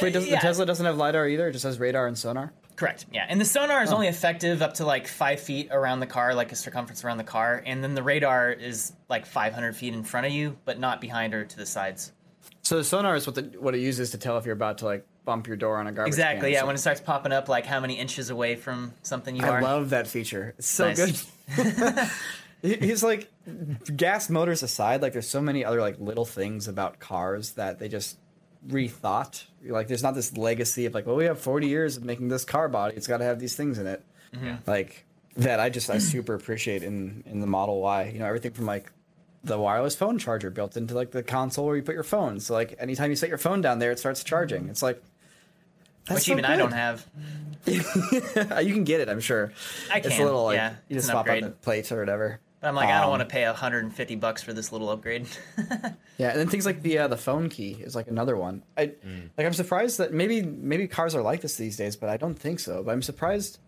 [0.00, 0.36] Wait, does, yeah.
[0.36, 1.48] the Tesla doesn't have lidar either?
[1.48, 2.52] It just has radar and sonar.
[2.80, 3.06] Correct.
[3.12, 3.26] Yeah.
[3.28, 6.50] And the sonar is only effective up to like five feet around the car, like
[6.50, 10.26] a circumference around the car, and then the radar is like 500 feet in front
[10.26, 12.12] of you, but not behind or to the sides.
[12.62, 14.86] So the sonar is what the, what it uses to tell if you're about to
[14.86, 16.52] like bump your door on a garbage Exactly.
[16.52, 16.64] Yeah.
[16.64, 19.58] When it starts popping up, like how many inches away from something you I are.
[19.58, 20.54] I love that feature.
[20.58, 21.30] It's so Nice.
[21.54, 22.10] good.
[22.80, 23.30] He's like,
[23.94, 27.88] gas motors aside, like there's so many other like little things about cars that they
[27.88, 28.16] just
[28.66, 29.44] rethought.
[29.64, 32.44] Like there's not this legacy of like, well, we have 40 years of making this
[32.44, 32.96] car body.
[32.96, 34.04] It's got to have these things in it.
[34.34, 34.54] Mm-hmm.
[34.66, 35.04] Like
[35.36, 38.10] that, I just I super appreciate in in the Model Y.
[38.12, 38.92] You know, everything from like
[39.42, 42.40] the wireless phone charger built into like the console where you put your phone.
[42.40, 44.68] So like anytime you set your phone down there, it starts charging.
[44.68, 45.02] It's like.
[46.06, 47.06] That's which so even I don't have.
[47.66, 47.82] you
[48.72, 49.52] can get it, I'm sure.
[49.92, 50.10] I can.
[50.10, 52.40] It's a little like yeah, you just swap out the plates or whatever.
[52.60, 55.26] But I'm like, I don't Um, want to pay 150 bucks for this little upgrade.
[56.18, 58.62] Yeah, and then things like the uh, the phone key is like another one.
[58.76, 58.92] I
[59.38, 62.38] like I'm surprised that maybe maybe cars are like this these days, but I don't
[62.38, 62.82] think so.
[62.82, 63.58] But I'm surprised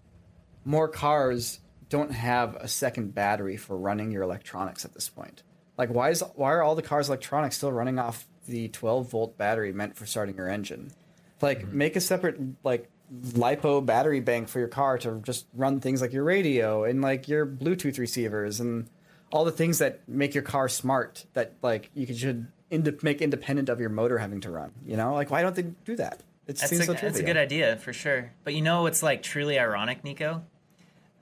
[0.66, 5.43] more cars don't have a second battery for running your electronics at this point.
[5.78, 9.38] Like why is why are all the cars electronics still running off the 12 volt
[9.38, 10.93] battery meant for starting your engine?
[11.40, 12.90] Like make a separate like
[13.20, 17.28] lipo battery bank for your car to just run things like your radio and like
[17.28, 18.88] your Bluetooth receivers and
[19.30, 23.20] all the things that make your car smart that like you could, should ind- make
[23.20, 24.72] independent of your motor having to run.
[24.86, 26.22] You know, like why don't they do that?
[26.46, 28.32] It That's seems a, so that's a good idea for sure.
[28.44, 30.42] But you know what's like truly ironic, Nico?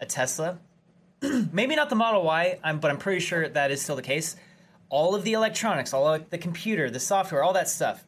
[0.01, 0.59] A Tesla.
[1.53, 4.37] Maybe not the Model Y, I'm, but I'm pretty sure that is still the case.
[4.89, 8.05] All of the electronics, all of the computer, the software, all that stuff,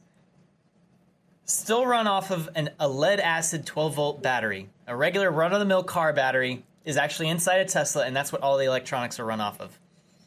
[1.44, 4.70] still run off of an, a lead acid 12 volt battery.
[4.86, 8.32] A regular run of the mill car battery is actually inside a Tesla, and that's
[8.32, 9.78] what all the electronics are run off of.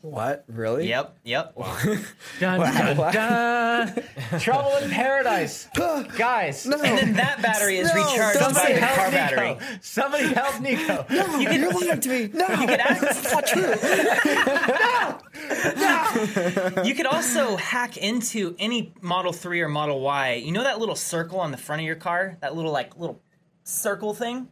[0.05, 0.43] What?
[0.47, 0.87] Really?
[0.87, 1.55] Yep, yep.
[2.39, 4.03] Dun, dun, dun.
[4.39, 5.67] Trouble in paradise,
[6.17, 6.65] guys.
[6.65, 6.77] No.
[6.81, 9.15] And then that battery is No, recharged don't by say the help car Nico.
[9.59, 9.77] battery.
[9.81, 11.05] Somebody help Nico.
[11.15, 12.29] No, you are lying to me.
[12.33, 13.61] No, You could act- that's not true.
[15.75, 16.83] No, no.
[16.83, 20.33] You could also hack into any Model 3 or Model Y.
[20.35, 22.37] You know that little circle on the front of your car?
[22.41, 23.21] That little like little
[23.63, 24.49] circle thing?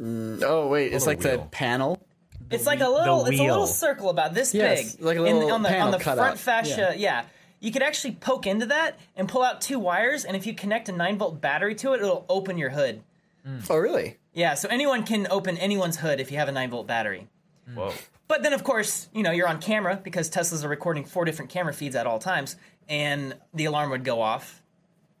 [0.00, 1.48] Mm, oh wait, it's Little like the wheel.
[1.52, 2.06] panel.
[2.54, 5.04] It's like a little it's a little circle about this Yes, big.
[5.04, 6.38] like a And little on the panel on the cut front out.
[6.38, 7.24] fascia, yeah.
[7.60, 10.88] You could actually poke into that and pull out two wires, and if you connect
[10.88, 13.02] a 9 volt battery to it, it'll open your hood.
[13.44, 13.58] Hmm.
[13.70, 14.18] Oh really?
[14.32, 17.28] Yeah, so anyone can open anyone's hood if you have a 9 volt battery.
[17.68, 17.76] Hmm.
[17.76, 17.92] Whoa.
[18.26, 21.50] But then, of course, you know, you're on camera because Teslas are recording four different
[21.50, 22.56] camera feeds at all times,
[22.88, 24.62] and the alarm would go off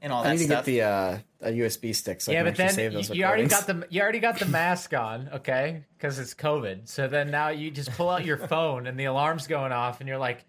[0.04, 0.64] and all I that need to stuff.
[0.66, 3.10] get the uh, a USB stick so I Yeah, can but then save you, those
[3.10, 5.82] you already got the you already got the mask on, okay?
[5.96, 6.86] Because it's COVID.
[6.88, 10.08] So then now you just pull out your phone and the alarm's going off, and
[10.08, 10.44] you're like,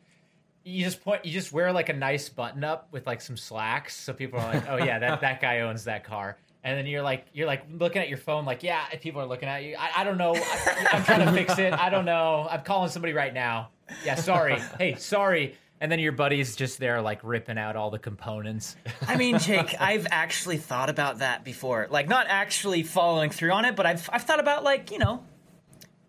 [0.64, 3.96] you just point, you just wear like a nice button up with like some slacks,
[3.96, 6.38] so people are like, oh yeah, that that guy owns that car.
[6.64, 9.48] And then you're like, you're like looking at your phone, like, yeah, people are looking
[9.48, 9.76] at you.
[9.80, 10.34] I, I don't know.
[10.36, 11.72] I, I'm trying to fix it.
[11.74, 12.48] I don't know.
[12.50, 13.70] I'm calling somebody right now.
[14.04, 14.58] Yeah, sorry.
[14.80, 15.56] Hey, sorry.
[15.82, 18.76] And then your buddy's just there, like ripping out all the components.
[19.08, 21.88] I mean, Jake, I've actually thought about that before.
[21.90, 25.24] Like, not actually following through on it, but I've, I've thought about, like, you know,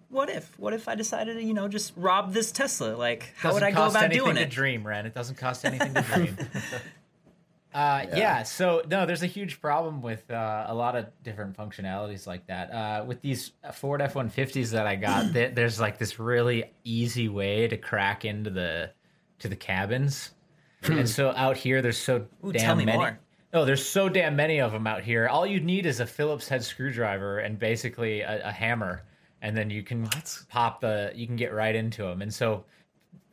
[0.09, 0.57] what if?
[0.59, 2.95] What if I decided to, you know, just rob this Tesla?
[2.97, 4.51] Like, how would Doesn't I go about anything doing to it?
[4.51, 5.05] dream, Ren.
[5.05, 6.37] It doesn't cost anything to dream.
[7.75, 8.43] Uh, yeah.
[8.43, 12.73] so no, there's a huge problem with uh, a lot of different functionalities like that.
[12.73, 17.69] Uh, with these Ford F-150s that I got, th- there's like this really easy way
[17.69, 18.93] to crack into the
[19.41, 20.31] to the cabins,
[20.83, 22.99] and so out here there's so Ooh, damn tell me many.
[22.99, 23.19] more.
[23.53, 25.29] Oh, there's so damn many of them out here.
[25.29, 29.03] All you need is a Phillips head screwdriver and basically a, a hammer,
[29.43, 30.09] and then you can
[30.49, 31.13] pop the.
[31.15, 32.23] You can get right into them.
[32.23, 32.65] And so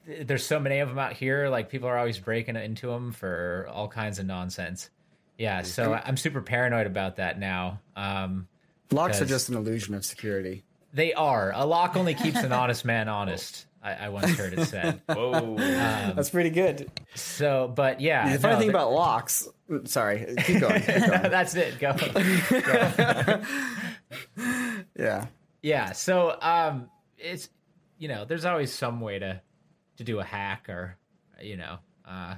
[0.05, 1.49] th- there's so many of them out here.
[1.49, 4.89] Like people are always breaking into them for all kinds of nonsense.
[5.37, 7.79] Yeah, so I'm super paranoid about that now.
[7.95, 8.47] Um,
[8.91, 10.63] Locks are just an illusion of security.
[10.93, 11.51] they are.
[11.55, 13.65] A lock only keeps an honest man honest.
[13.83, 15.01] I, I once heard it said.
[15.09, 15.57] Whoa.
[15.57, 16.89] That's pretty good.
[17.15, 19.45] So, but yeah, The funny no, thing about locks.
[19.83, 20.81] Sorry, keep going.
[20.81, 21.21] Keep going.
[21.23, 21.79] that's it.
[21.79, 21.93] Go.
[24.97, 25.25] yeah.
[25.61, 27.49] Yeah, so um it's
[27.97, 29.41] you know, there's always some way to
[29.97, 30.97] to do a hack or
[31.41, 32.35] you know, uh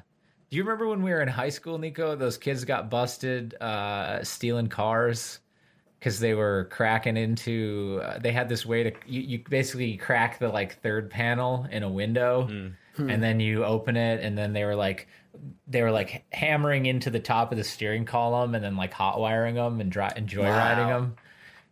[0.50, 2.16] do you remember when we were in high school, Nico?
[2.16, 5.40] Those kids got busted uh stealing cars
[6.06, 10.38] cuz they were cracking into uh, they had this way to you, you basically crack
[10.40, 12.48] the like third panel in a window
[12.98, 15.08] and then you open it and then they were like
[15.68, 19.20] they were like hammering into the top of the steering column and then like hot
[19.20, 21.00] wiring them and, dri- and joyriding Wow.
[21.00, 21.16] them.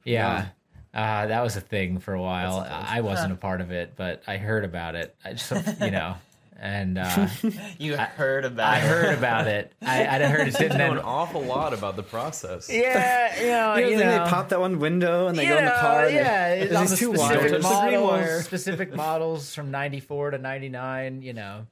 [0.03, 0.47] Yeah.
[0.93, 2.59] Uh, that was a thing for a while.
[2.69, 5.15] I wasn't a part of it, but I heard about it.
[5.23, 6.15] I just, you know,
[6.63, 7.27] and uh,
[7.77, 8.81] You heard about I it.
[8.87, 9.73] heard about it.
[9.81, 10.77] I, I heard it didn't.
[10.77, 12.69] know an awful lot about the process.
[12.71, 15.57] yeah, you know, You you know, know, they pop that one window and they go
[15.57, 16.05] in the Yeah, car.
[16.05, 17.51] and Yeah, they- it's on these the two specific wires.
[17.51, 18.41] Touch the green models, wire.
[18.43, 21.21] specific models from '94 to '99.
[21.21, 21.67] You know.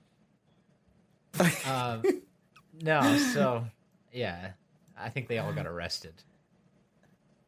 [1.66, 2.04] Um,
[2.82, 3.66] no, so
[4.12, 4.52] yeah,
[5.00, 6.14] I think they all got arrested.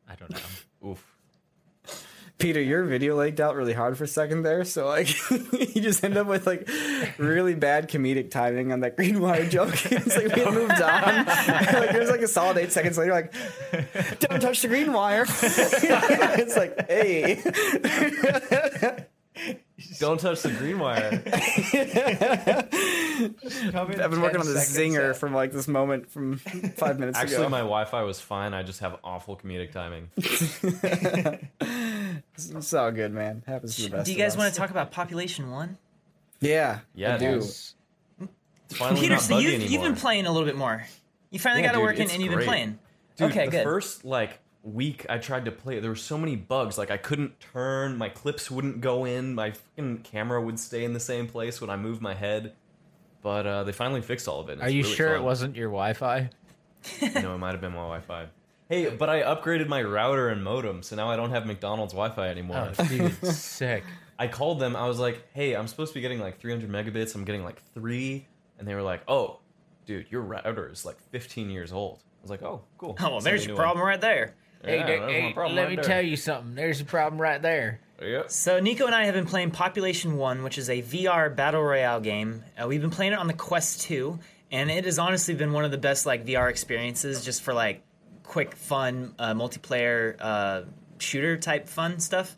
[0.10, 0.90] I don't know.
[0.92, 1.13] Oof.
[2.44, 6.04] Peter, your video leaked out really hard for a second there, so like you just
[6.04, 6.68] end up with like
[7.18, 9.70] really bad comedic timing on that green wire joke.
[9.90, 11.26] it's like we had moved on.
[11.26, 13.34] like there's like a solid eight seconds later, like
[14.20, 15.24] don't touch the green wire.
[15.26, 17.42] it's like, hey,
[20.00, 21.24] Don't touch the green wire.
[23.74, 27.44] I've been working on this zinger from like this moment from five minutes Actually, ago.
[27.44, 28.54] Actually, my Wi-Fi was fine.
[28.54, 30.10] I just have awful comedic timing.
[32.36, 33.44] It's all good, man.
[33.48, 34.06] Happens to the best.
[34.06, 34.38] Do you of guys us.
[34.38, 35.78] want to talk about Population One?
[36.42, 37.42] Yeah, Yeah, I do.
[37.42, 38.30] dude.
[38.78, 39.70] Finally Peter, not so you've, anymore.
[39.72, 40.84] you've been playing a little bit more.
[41.30, 42.80] You finally Yeah, got it dude, working, it's and you've been playing.
[43.18, 43.64] Dude, okay, the good.
[43.64, 46.78] first like week I tried to play there were so many bugs.
[46.78, 50.94] Like I couldn't turn, my clips wouldn't go in, my fucking camera would stay in
[50.94, 52.54] the same place when I moved my head.
[53.22, 54.60] But uh, they finally fixed all of it.
[54.62, 56.30] Are you really sure it wasn't your Wi-Fi?
[57.22, 58.26] no, it might have been my Wi-Fi.
[58.70, 62.28] Hey, but I upgraded my router and modem, so now I don't have McDonald's Wi-Fi
[62.30, 62.72] anymore.
[62.78, 63.84] Oh, dude, sick.
[64.18, 64.76] I called them.
[64.76, 67.14] I was like, "Hey, I'm supposed to be getting like 300 megabits.
[67.16, 68.28] I'm getting like three,
[68.60, 69.40] and they were like, "Oh,
[69.86, 73.20] dude, your router is like 15 years old." I was like, "Oh, cool." Oh, well,
[73.20, 74.36] there's your new one." problem right there.
[74.64, 75.84] Hey, Yeah, there- hey, let right me there.
[75.84, 76.56] tell you something.
[76.56, 77.82] There's a problem right there.
[78.02, 78.32] Yep.
[78.32, 82.00] So Nico and I have been playing Population One, which is a VR battle royale
[82.00, 82.44] game.
[82.62, 84.20] Uh, we've been playing it on the Quest Two,
[84.52, 87.82] and it has honestly been one of the best like VR experiences, just for like
[88.24, 90.62] quick, fun uh, multiplayer uh,
[91.00, 92.36] shooter type fun stuff.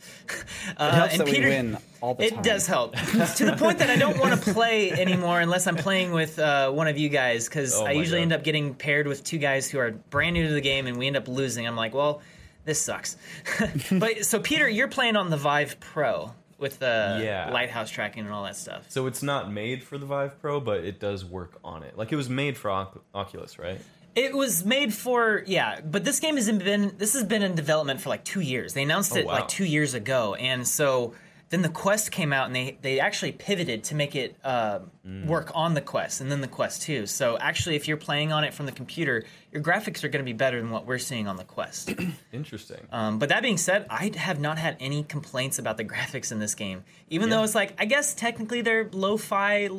[0.78, 3.78] Uh, It helps and that we win all the it does help to the point
[3.80, 7.10] that I don't want to play anymore unless I'm playing with uh, one of you
[7.10, 8.24] guys because Oh I usually God.
[8.24, 10.98] end up getting paired with two guys who are brand new to the game and
[10.98, 11.68] we end up losing.
[11.68, 12.22] I'm like, well,
[12.66, 13.18] this sucks.
[13.92, 17.52] but so Peter, you're playing on the Vive Pro with the Yeah.
[17.52, 18.86] lighthouse tracking and all that stuff.
[18.90, 21.98] So it's not made for the Vive Pro, but it does work on it.
[21.98, 23.80] Like it was made for Oc- Oculus, right?
[24.16, 28.00] It was made for yeah, but this game has been this has been in development
[28.02, 28.74] for like two years.
[28.74, 29.34] They announced Oh, it wow.
[29.34, 31.14] like two years ago, and so
[31.50, 35.28] then the Quest came out and they they actually pivoted to make it uh, Mm.
[35.28, 37.06] work on the Quest and then the Quest 2.
[37.06, 40.28] So actually, if you're playing on it from the computer, your graphics are going to
[40.28, 41.94] be better than what we're seeing on the Quest.
[42.34, 42.88] Interesting.
[42.92, 46.40] Um, but that being said, I have not had any complaints about the graphics in
[46.40, 46.84] this game.
[47.12, 47.36] Even Yeah.
[47.36, 49.70] though it's like, I guess technically they're lo-fi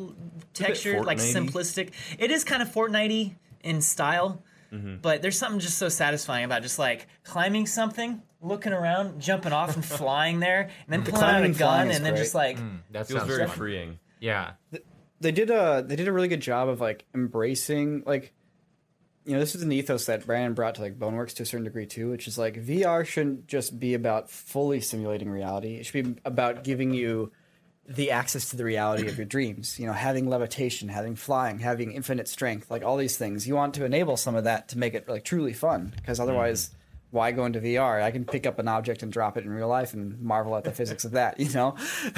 [0.53, 1.89] textured, like simplistic.
[2.17, 3.33] It is kind of Fortnite
[3.63, 4.43] in style,
[4.73, 4.97] Mm-hmm.
[5.01, 9.75] but there's something just so satisfying about just like climbing something, looking around, jumping off
[9.75, 12.21] and flying there, and then pulling out climbing a and gun, is and then great.
[12.21, 12.57] just like,
[12.91, 13.55] That Feels very fun.
[13.55, 13.99] freeing.
[14.19, 14.51] Yeah.
[15.21, 18.33] they did a they did a really good job of like embracing like
[19.25, 21.63] you know this is an ethos that Brandon brought to like Boneworks to a certain
[21.63, 25.75] degree too, which is like VR shouldn't just be about fully simulating reality.
[25.75, 27.31] It should be about giving you
[27.87, 29.79] the access to the reality of your dreams.
[29.79, 33.47] You know, having levitation, having flying, having infinite strength, like all these things.
[33.47, 36.71] You want to enable some of that to make it like truly fun, because otherwise.
[37.09, 38.03] Why go into VR?
[38.03, 40.65] I can pick up an object and drop it in real life and marvel at
[40.65, 41.73] the physics of that, you know?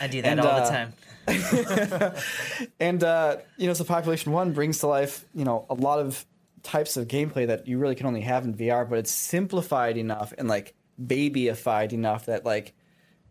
[0.00, 2.14] I do that And, all uh, the time.
[2.80, 6.24] And uh, you know, so Population One brings to life, you know, a lot of
[6.62, 10.32] types of gameplay that you really can only have in VR, but it's simplified enough
[10.38, 12.72] and like babyified enough that like,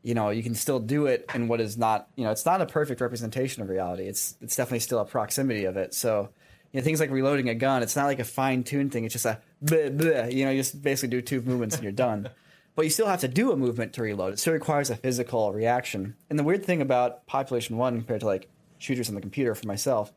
[0.05, 2.61] you know, you can still do it in what is not, you know, it's not
[2.61, 4.03] a perfect representation of reality.
[4.03, 5.95] It's it's definitely still a proximity of it.
[5.95, 6.29] So,
[6.71, 9.05] you know, things like reloading a gun, it's not like a fine tuned thing.
[9.05, 11.91] It's just a bleh, bleh, you know, you just basically do two movements and you're
[11.91, 12.29] done.
[12.75, 14.33] But you still have to do a movement to reload.
[14.33, 16.15] It still requires a physical reaction.
[16.29, 18.47] And the weird thing about Population One compared to like
[18.77, 20.13] shooters on the computer for myself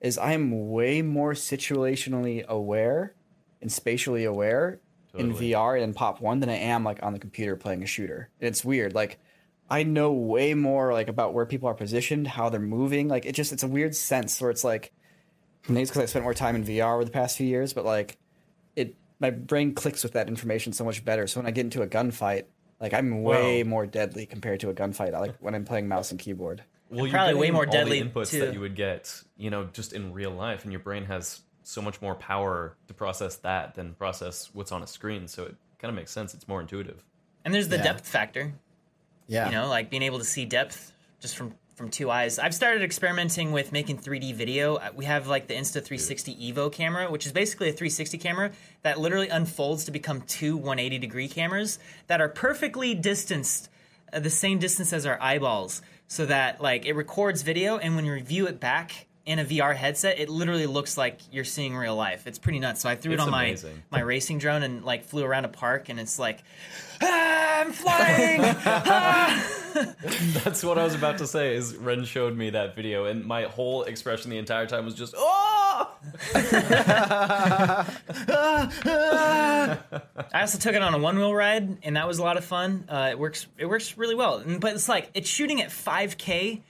[0.00, 3.16] is I'm way more situationally aware
[3.60, 4.78] and spatially aware
[5.16, 7.86] in VR and in Pop One than I am like on the computer playing a
[7.86, 8.30] shooter.
[8.40, 8.94] And it's weird.
[8.94, 9.18] Like
[9.70, 13.08] I know way more like about where people are positioned, how they're moving.
[13.08, 14.92] Like it just it's a weird sense where it's like
[15.68, 17.84] maybe it's because I spent more time in VR over the past few years, but
[17.84, 18.18] like
[18.76, 21.26] it my brain clicks with that information so much better.
[21.26, 22.44] So when I get into a gunfight,
[22.80, 23.68] like I'm way Wow.
[23.70, 25.14] more deadly compared to a gunfight.
[25.14, 26.62] I like when I'm playing mouse and keyboard.
[26.90, 28.40] Well, you're probably way more all deadly, the inputs too.
[28.40, 31.80] that you would get, you know, just in real life, and your brain has so
[31.80, 35.26] much more power to process that than process what's on a screen.
[35.26, 36.34] So it kind of makes sense.
[36.34, 37.02] It's more intuitive.
[37.44, 37.84] And there's the Yeah.
[37.84, 38.52] depth factor.
[39.26, 39.46] Yeah.
[39.46, 42.38] you know like being able to see depth just from from two eyes.
[42.38, 44.76] I've started experimenting with making 3d video.
[44.76, 48.52] Uh, we have like the insta 360 evo camera which is basically a 360 camera
[48.82, 53.68] that literally unfolds to become two 180 degree cameras that are perfectly distanced
[54.12, 58.04] uh, the same distance as our eyeballs so that like it records video and when
[58.04, 61.96] you review it back in a VR headset, it literally looks like you're seeing real
[61.96, 62.26] life.
[62.26, 62.82] It's pretty nuts.
[62.82, 63.82] So I threw it on my amazing.
[63.90, 66.42] my racing drone and like flew around a park, and it's like,
[67.02, 68.40] ah, I'm flying.
[70.44, 71.56] That's what I was about to say.
[71.56, 75.14] Is Ren showed me that video, and my whole expression the entire time was just
[75.16, 75.90] oh.
[76.34, 77.86] I
[80.34, 82.84] also took it on a one wheel ride, and that was a lot of fun.
[82.88, 83.46] Uh, it works.
[83.58, 84.42] It works really well.
[84.60, 86.60] But it's like it's shooting at 5K.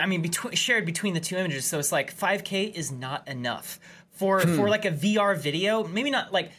[0.00, 3.78] I mean, between, shared between the two images, so it's like 5K is not enough
[4.12, 5.84] for for like a VR video.
[5.84, 6.50] Maybe not like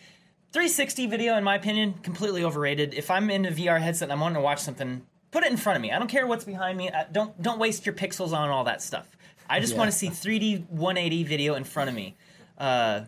[0.51, 2.93] 360 video, in my opinion, completely overrated.
[2.93, 5.57] If I'm in a VR headset and I'm wanting to watch something, put it in
[5.57, 5.91] front of me.
[5.91, 6.89] I don't care what's behind me.
[6.89, 9.07] I, don't don't waste your pixels on all that stuff.
[9.49, 12.15] I just want to see 3D 180 video in front of me.
[12.57, 13.01] Uh,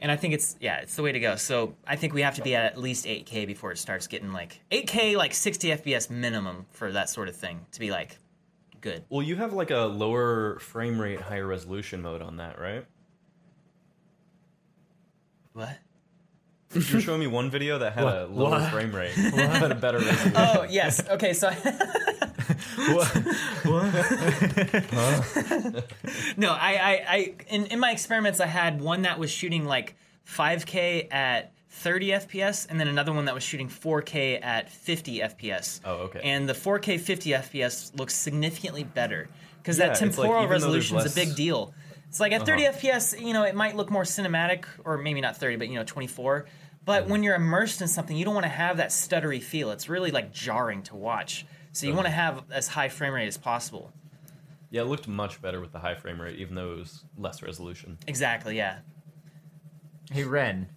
[0.00, 1.36] and I think it's yeah, it's the way to go.
[1.36, 4.32] So I think we have to be at at least 8K before it starts getting
[4.32, 8.18] like 8K, like 60 FPS minimum for that sort of thing to be like
[8.80, 9.04] good.
[9.08, 12.84] Well, you have like a lower frame rate, higher resolution mode on that, right?
[15.52, 15.78] What?
[16.72, 18.70] You were showing me one video that had a lower What?
[18.70, 20.32] frame rate, but a better resolution.
[20.36, 21.06] Oh yes.
[21.08, 21.32] Okay.
[21.32, 21.50] So
[26.36, 29.96] no, I, I, I in, in my experiments I had one that was shooting like
[30.26, 35.80] 5K at 30 FPS, and then another one that was shooting 4K at 50 FPS.
[35.84, 36.20] Oh, okay.
[36.22, 39.28] And the 4K 50 FPS looks significantly better
[39.62, 41.26] because Yeah, that it's like, temporal even resolution is a less- Uh-huh.
[41.26, 41.72] big deal.
[42.08, 45.36] It's like at 30 FPS, you know, it might look more cinematic, or maybe not
[45.36, 46.46] 30, but you know, 24.
[46.84, 47.12] But Mm-hmm.
[47.12, 49.70] when you're immersed in something, you don't want to have that stuttery feel.
[49.70, 51.46] It's really like jarring to watch.
[51.72, 53.92] So you want to have as high frame rate as possible.
[54.70, 57.42] Yeah, it looked much better with the high frame rate, even though it was less
[57.42, 57.98] resolution.
[58.08, 58.56] Exactly.
[58.56, 58.78] Yeah.
[60.10, 60.68] Hey Ren,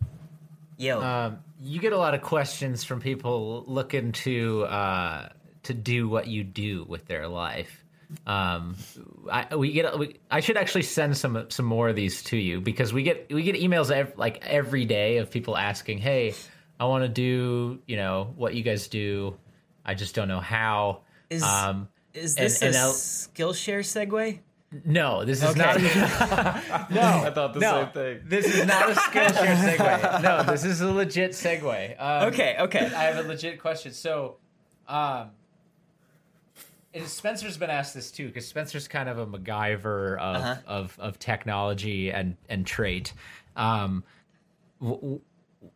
[0.77, 1.01] Yo.
[1.01, 5.29] Um, you get a lot of questions from people looking to uh,
[5.63, 7.83] to do what you do with their life.
[8.27, 8.75] Um,
[9.31, 9.97] I, we get.
[9.97, 13.31] We, I should actually send some some more of these to you because we get
[13.33, 16.35] we get emails ev- like every day of people asking, "Hey,
[16.79, 19.35] I want to do you know what you guys do.
[19.85, 24.39] I just don't know how." is um, is and- this and a I'll- Skillshare segue?
[24.85, 25.59] No, this is Okay.
[25.59, 25.79] not.
[26.91, 28.19] no, I thought the no, same thing.
[28.25, 30.21] this is not a Skillshare segue.
[30.23, 31.95] No, this is a legit segue.
[32.01, 32.85] Um, Okay, okay.
[32.85, 33.91] I have a legit question.
[33.93, 34.37] So,
[34.87, 35.29] um,
[36.93, 40.55] and Spencer's been asked this too, because Spencer's kind of a MacGyver of Uh-huh.
[40.67, 43.13] of, of technology and and trait.
[43.55, 44.03] Um,
[44.79, 45.21] w- w-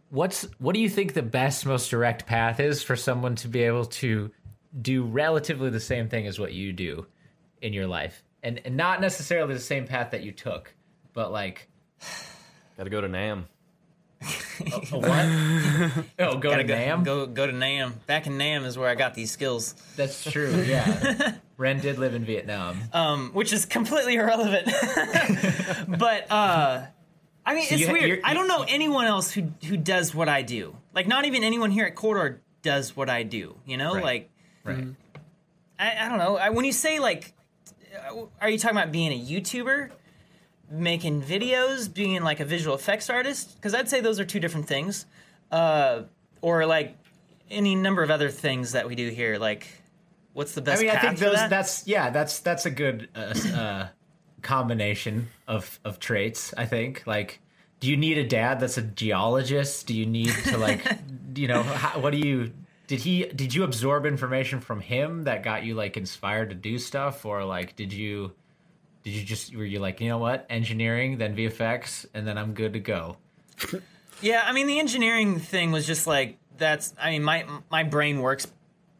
[0.09, 3.63] what's what do you think the best, most direct path is for someone to be
[3.63, 4.31] able to
[4.79, 7.07] do relatively the same thing as what you do
[7.61, 10.73] in your life, and and not necessarily the same path that you took,
[11.13, 11.67] but like
[12.77, 13.47] Gotta go to Nam.
[14.21, 14.25] a
[14.97, 16.03] what?
[16.19, 17.03] oh, go Gotta to go, Nam.
[17.03, 17.95] go go to Nam.
[18.07, 19.73] Back in Nam is where I got these skills.
[19.95, 20.51] That's true.
[20.67, 22.79] Yeah, Ren did live in Vietnam.
[22.93, 24.65] um, which is completely irrelevant.
[25.99, 26.85] but uh,
[27.45, 28.07] I mean, it's you- weird.
[28.09, 30.75] you're- I don't know anyone else who who does what I do.
[30.93, 33.55] Like, not even anyone here at Corridor does what I do.
[33.65, 34.03] You know, Right.
[34.03, 34.29] like
[34.63, 34.85] Right.
[35.79, 36.37] I, I don't know.
[36.37, 37.33] I, when you say like,
[38.41, 39.89] are you talking about being a YouTuber,
[40.69, 43.55] making videos, being like a visual effects artist?
[43.55, 45.05] Because I'd say those are two different things.
[45.51, 46.03] Uh,
[46.41, 46.95] or like
[47.49, 49.37] any number of other things that we do here.
[49.37, 49.67] Like,
[50.33, 50.81] what's the best?
[50.81, 51.35] I mean, I think those.
[51.35, 51.49] that?
[51.49, 52.09] That's yeah.
[52.09, 53.87] That's that's a good uh, uh,
[54.41, 56.53] combination of of traits.
[56.57, 57.03] I think.
[57.05, 57.39] Like,
[57.79, 59.87] do you need a dad that's a geologist?
[59.87, 60.81] Do you need to like,
[61.35, 62.51] you know, how, what do you?
[62.87, 63.25] Did he?
[63.25, 67.43] Did you absorb information from him that got you like inspired to do stuff, or
[67.43, 68.33] like, did you?
[69.03, 72.53] Did you just were you like you know what engineering then VFX and then I'm
[72.53, 73.17] good to go?
[74.19, 76.93] Yeah, I mean the engineering thing was just like that's.
[76.99, 78.47] I mean my my brain works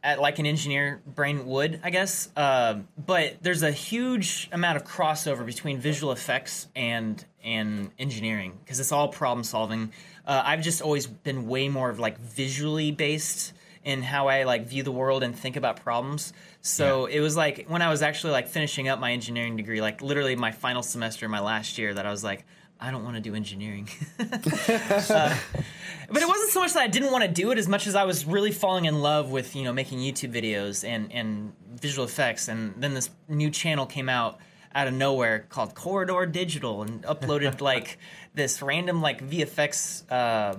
[0.02, 2.28] at like an engineer brain would, I guess.
[2.36, 8.78] Um, but there's a huge amount of crossover between visual effects and and engineering because
[8.80, 9.92] it's all problem solving.
[10.26, 13.52] Uh, I've just always been way more of like visually based
[13.88, 16.34] in how I like view the world and think about problems.
[16.60, 20.02] So it was like when I was actually like finishing up my engineering degree, like
[20.02, 22.44] literally my final semester, my last year, that I was like,
[22.78, 23.88] I don't want to do engineering.
[24.18, 27.94] but it wasn't so much that I didn't want to do it as much as
[27.94, 32.06] I was really falling in love with you know making YouTube videos and and visual
[32.06, 32.48] effects.
[32.48, 34.38] And then this new channel came out
[34.74, 37.98] out of nowhere called Corridor Digital and uploaded like
[38.34, 40.58] this random like VFX uh,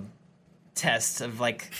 [0.74, 1.70] test of like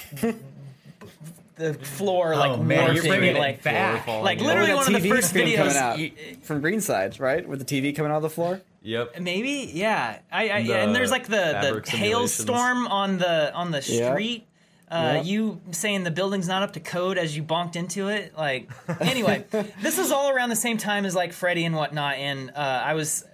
[1.60, 4.06] the floor like Oh, man, you're warping bringing it like back.
[4.06, 5.76] like literally that one of the first screen coming videos.
[5.76, 7.46] out y- from Greenside, right?
[7.48, 8.60] With the TV coming out of the floor.
[8.82, 9.20] Yep.
[9.20, 10.18] Maybe, yeah.
[10.32, 11.88] I, I The and there's like the the simulations.
[11.90, 14.12] hailstorm on the on the Yeah.
[14.12, 14.46] street.
[14.90, 15.22] Uh, Yeah.
[15.22, 18.32] You saying the building's not up to code as you bonked into it.
[18.36, 18.68] Like
[19.00, 19.44] anyway,
[19.82, 22.14] this was all around the same time as like Freddy and whatnot.
[22.16, 23.24] And uh, I was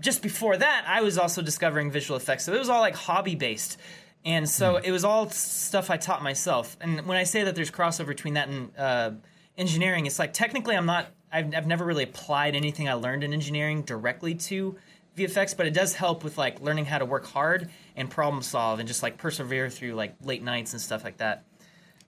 [0.00, 2.44] just before that, I was also discovering visual effects.
[2.44, 3.76] So it was all like hobby based.
[4.24, 6.76] And so it was all stuff I taught myself.
[6.80, 9.10] And when I say that there's crossover between that and uh,
[9.58, 13.32] engineering, it's like technically I'm not, I've, I've never really applied anything I learned in
[13.32, 14.76] engineering directly to
[15.16, 18.78] VFX, but it does help with like learning how to work hard and problem solve
[18.78, 21.44] and just like persevere through like late nights and stuff like that.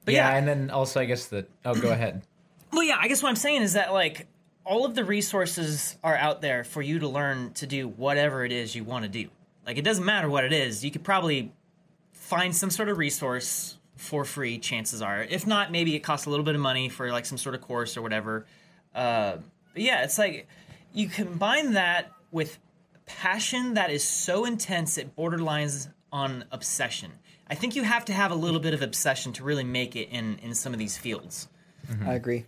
[0.05, 2.23] But yeah, yeah, and then also I guess the oh go ahead.
[2.73, 4.27] well, yeah, I guess what I'm saying is that like
[4.65, 8.53] all of the resources are out there for you to learn to do whatever it
[8.53, 9.29] is you want to do.
[9.67, 10.85] Like it doesn't matter what it is.
[10.85, 11.53] You could probably
[12.37, 14.59] find some sort of resource for free.
[14.59, 17.39] Chances are, if not, maybe it costs a little bit of money for like some
[17.39, 18.47] sort of course or whatever.
[18.95, 19.37] Uh,
[19.73, 20.47] but yeah, it's like
[20.93, 22.59] you combine that with
[23.07, 27.11] passion that is so intense it borderlines on obsession.
[27.49, 30.09] I think you have to have a little bit of obsession to really make it
[30.11, 31.49] in in some of these fields.
[32.05, 32.47] I agree.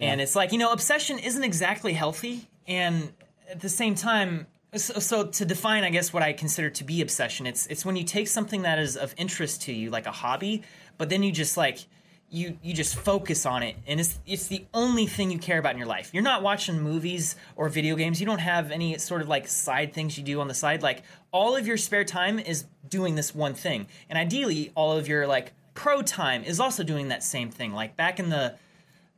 [0.00, 2.48] And it's like, you know, obsession isn't exactly healthy.
[2.66, 3.12] And
[3.50, 4.46] at the same time,
[4.76, 7.96] so, so to define, I guess, what I consider to be obsession, it's it's when
[7.96, 10.62] you take something that is of interest to you, like a hobby,
[10.98, 11.86] but then you just like
[12.30, 15.72] you you just focus on it, and it's it's the only thing you care about
[15.72, 16.10] in your life.
[16.12, 18.20] You're not watching movies or video games.
[18.20, 20.82] You don't have any sort of like side things you do on the side.
[20.82, 21.02] Like
[21.32, 25.26] all of your spare time is doing this one thing, and ideally, all of your
[25.26, 27.72] like pro time is also doing that same thing.
[27.72, 28.54] Like back in the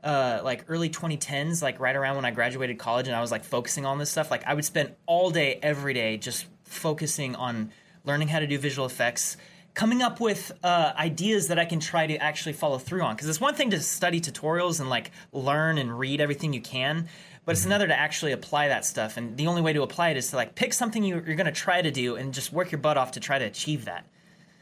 [0.03, 3.45] uh, like early 2010s, like right around when I graduated college and I was like
[3.45, 7.71] focusing on this stuff, like I would spend all day, every day, just focusing on
[8.05, 9.37] learning how to do visual effects,
[9.75, 13.15] coming up with uh, ideas that I can try to actually follow through on.
[13.15, 17.09] Because it's one thing to study tutorials and like learn and read everything you can,
[17.45, 19.17] but it's another to actually apply that stuff.
[19.17, 21.47] And the only way to apply it is to like pick something you, you're going
[21.47, 24.05] to try to do and just work your butt off to try to achieve that.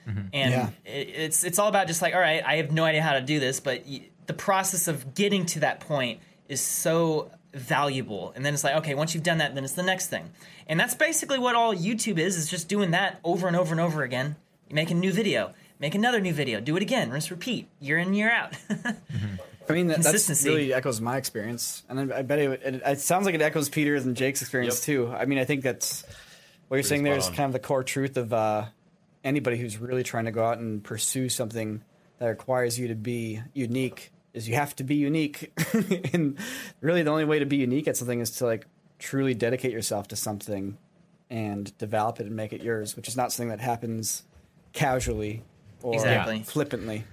[0.06, 0.70] and Yeah.
[0.84, 3.20] it, it's it's all about just like all right, I have no idea how to
[3.20, 8.32] do this, but y- the process of getting to that point is so valuable.
[8.36, 10.30] And then it's like okay, once you've done that, then it's the next thing,
[10.68, 13.80] and that's basically what all YouTube is is just doing that over and over and
[13.80, 14.36] over again.
[14.68, 17.98] You make a new video, make another new video, do it again, rinse, repeat, year
[17.98, 18.54] in year out.
[19.68, 23.00] I mean, that, that's really echoes my experience, and I, I bet it, it, it
[23.00, 24.84] sounds like it echoes Peter's and Jake's experience Yep.
[24.84, 25.12] too.
[25.12, 26.04] I mean, I think that's
[26.68, 27.34] what you're saying there is on.
[27.34, 28.66] kind of the core truth of uh,
[29.24, 31.82] anybody who's really trying to go out and pursue something
[32.20, 34.12] that requires you to be unique.
[34.32, 35.52] Is you have to be unique,
[36.12, 36.38] and
[36.80, 38.66] really the only way to be unique at something is to like
[38.98, 40.78] truly dedicate yourself to something
[41.28, 44.24] and develop it and make it yours, which is not something that happens
[44.72, 45.42] casually
[45.82, 46.42] or Exactly.
[46.42, 47.04] flippantly.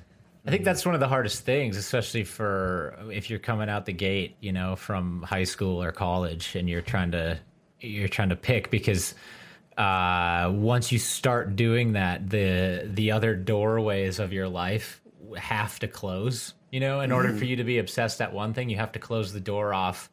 [0.45, 3.93] I think that's one of the hardest things, especially for if you're coming out the
[3.93, 7.37] gate, you know, from high school or college, and you're trying to
[7.81, 9.13] you're trying to pick because
[9.77, 15.01] uh, once you start doing that, the the other doorways of your life
[15.35, 16.53] have to close.
[16.77, 18.99] You know, in order for you to be obsessed at one thing, you have to
[18.99, 20.11] close the door off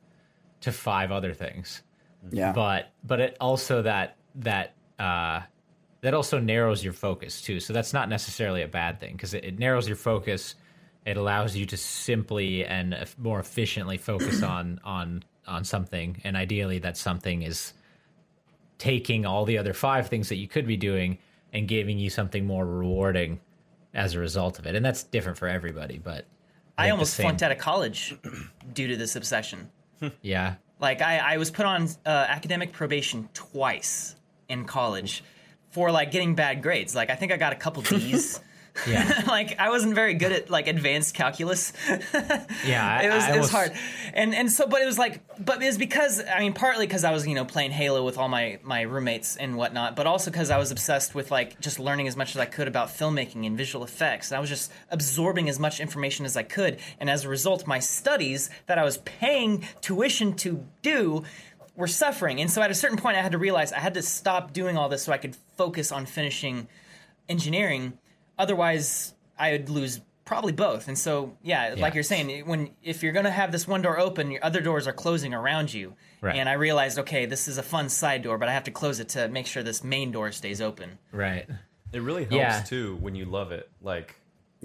[0.62, 1.82] to five other things.
[2.30, 5.42] Yeah, but but it also that that uh
[6.00, 7.60] that also narrows your focus too.
[7.60, 10.54] So that's not necessarily a bad thing because it, it narrows your focus.
[11.04, 16.22] It allows you to simply and more efficiently focus on on on something.
[16.24, 17.74] And ideally that something is
[18.78, 21.18] taking all the other five things that you could be doing
[21.52, 23.38] and giving you something more rewarding
[23.92, 24.74] as a result of it.
[24.74, 26.24] And that's different for everybody but
[26.76, 28.16] I almost flunked out of college
[28.72, 29.70] due to this obsession.
[30.22, 34.16] yeah Like I, I was put on uh, academic probation twice
[34.48, 35.22] in college
[35.70, 36.94] for like getting bad grades.
[36.94, 38.40] Like I think I got a couple D's.
[38.88, 41.72] Yeah like I wasn't very good at like advanced calculus.
[42.66, 43.72] yeah I- it was I it was almost- hard,
[44.12, 47.04] and and so but it was like but it was because I mean partly because
[47.04, 50.30] I was you know playing Halo with all my my roommates and whatnot, but also
[50.30, 53.46] because I was obsessed with like just learning as much as I could about filmmaking
[53.46, 54.30] and visual effects.
[54.30, 57.66] And I was just absorbing as much information as I could, and as a result,
[57.66, 61.22] my studies that I was paying tuition to do
[61.76, 62.40] were suffering.
[62.40, 64.76] And so at a certain point, I had to realize I had to stop doing
[64.76, 66.68] all this so I could focus on finishing
[67.28, 67.98] engineering.
[68.38, 70.88] Otherwise, I would lose probably both.
[70.88, 73.98] And so, yeah, like you're saying, when if you're going to have this one door
[73.98, 75.94] open, your other doors are closing around you.
[76.20, 76.36] Right.
[76.36, 79.00] And I realized, okay, this is a fun side door, but I have to close
[79.00, 80.98] it to make sure this main door stays open.
[81.12, 81.46] right
[81.92, 82.62] It really helps Yeah.
[82.62, 83.68] too when you love it.
[83.82, 84.16] Like,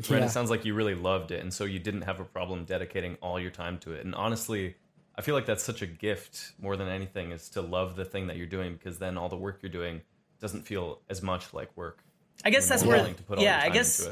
[0.09, 0.25] Ren, Yeah.
[0.27, 3.17] it sounds like you really loved it, and so you didn't have a problem dedicating
[3.21, 4.05] all your time to it.
[4.05, 4.75] And honestly,
[5.17, 8.27] I feel like that's such a gift more than anything is to love the thing
[8.27, 10.01] that you're doing because then all the work you're doing
[10.39, 11.99] doesn't feel as much like work.
[12.45, 14.07] I guess that's where, to put yeah, I guess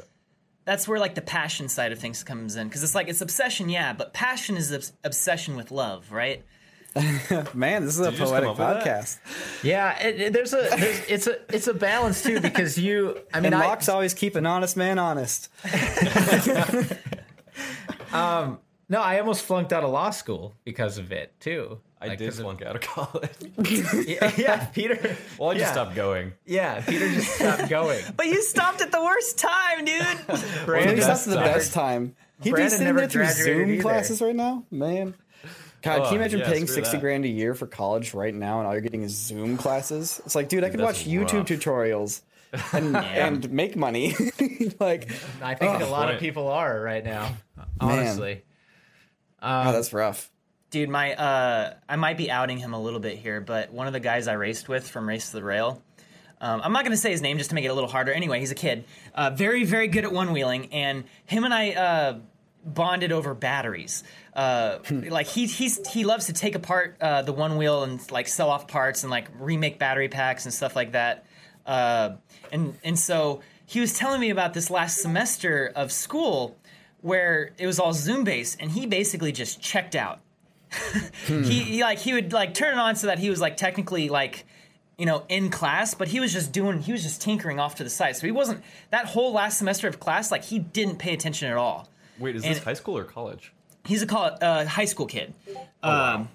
[0.65, 3.69] that's where like the passion side of things comes in because it's like it's obsession,
[3.69, 6.43] yeah, but passion is obs- obsession with love, right?
[7.53, 8.86] Man, this is a Did you just come poetic up with that?
[8.86, 9.19] podcast.
[9.63, 13.39] Yeah, it, it- there's a there's, it's a it's a balance too because you I
[13.39, 15.49] mean And I, Locks always keep an honest man honest.
[18.13, 18.59] Um,
[18.89, 21.80] no I almost flunked out of law school because of it too.
[21.99, 23.29] I Like, did 'cause of- flunk out of college.
[24.07, 25.17] yeah, yeah, Peter.
[25.39, 26.33] well, I just yeah, stopped going.
[26.45, 28.03] Yeah, Peter just stopped going.
[28.15, 30.05] But you stopped at the worst time, dude.
[30.65, 32.15] Brandon, He's best not the best time.
[32.41, 33.81] He'd be sitting never there through Zoom either.
[33.81, 35.15] classes right now, man.
[35.81, 37.01] God, Oh, can you oh, imagine yeah, paying sixty that.
[37.01, 40.21] grand a year for college right now, and all you're getting is Zoom classes?
[40.25, 41.47] It's like, dude, I could That's watch YouTube rough.
[41.47, 42.21] tutorials
[42.73, 44.13] and and make money.
[44.79, 45.09] like,
[45.41, 47.35] I think a lot of people are right now.
[47.79, 48.43] Honestly,
[49.41, 50.29] oh, that's rough.
[50.70, 53.93] Dude, my uh, I might be outing him a little bit here, but one of
[53.93, 55.82] the guys I raced with from Race to the Rail,
[56.41, 58.11] um, I'm not going to say his name just to make it a little harder.
[58.11, 58.84] Anyway, he's a kid,
[59.15, 62.20] uh, very very good at one wheeling, and him and I uh,
[62.65, 64.03] bonded over batteries.
[64.34, 68.28] Uh, like he he's he loves to take apart uh, the one wheel and like
[68.28, 71.26] sell off parts and like remake battery packs and stuff like that.
[71.65, 72.15] Uh,
[72.51, 76.57] and and so he was telling me about this last semester of school
[77.01, 80.20] where it was all Zoom based, and he basically just checked out
[81.28, 84.09] he, he like he would like turn it on so that he was like technically
[84.09, 84.45] like
[84.97, 87.84] you know in class but he was just doing he was just tinkering off to
[87.84, 88.15] the side.
[88.15, 91.57] So he wasn't that whole last semester of class like he didn't pay attention at
[91.57, 91.88] all.
[92.20, 93.53] Wait, is And- this high school or college?
[93.86, 95.34] he's a col- uh, high school kid.
[95.82, 96.28] Um,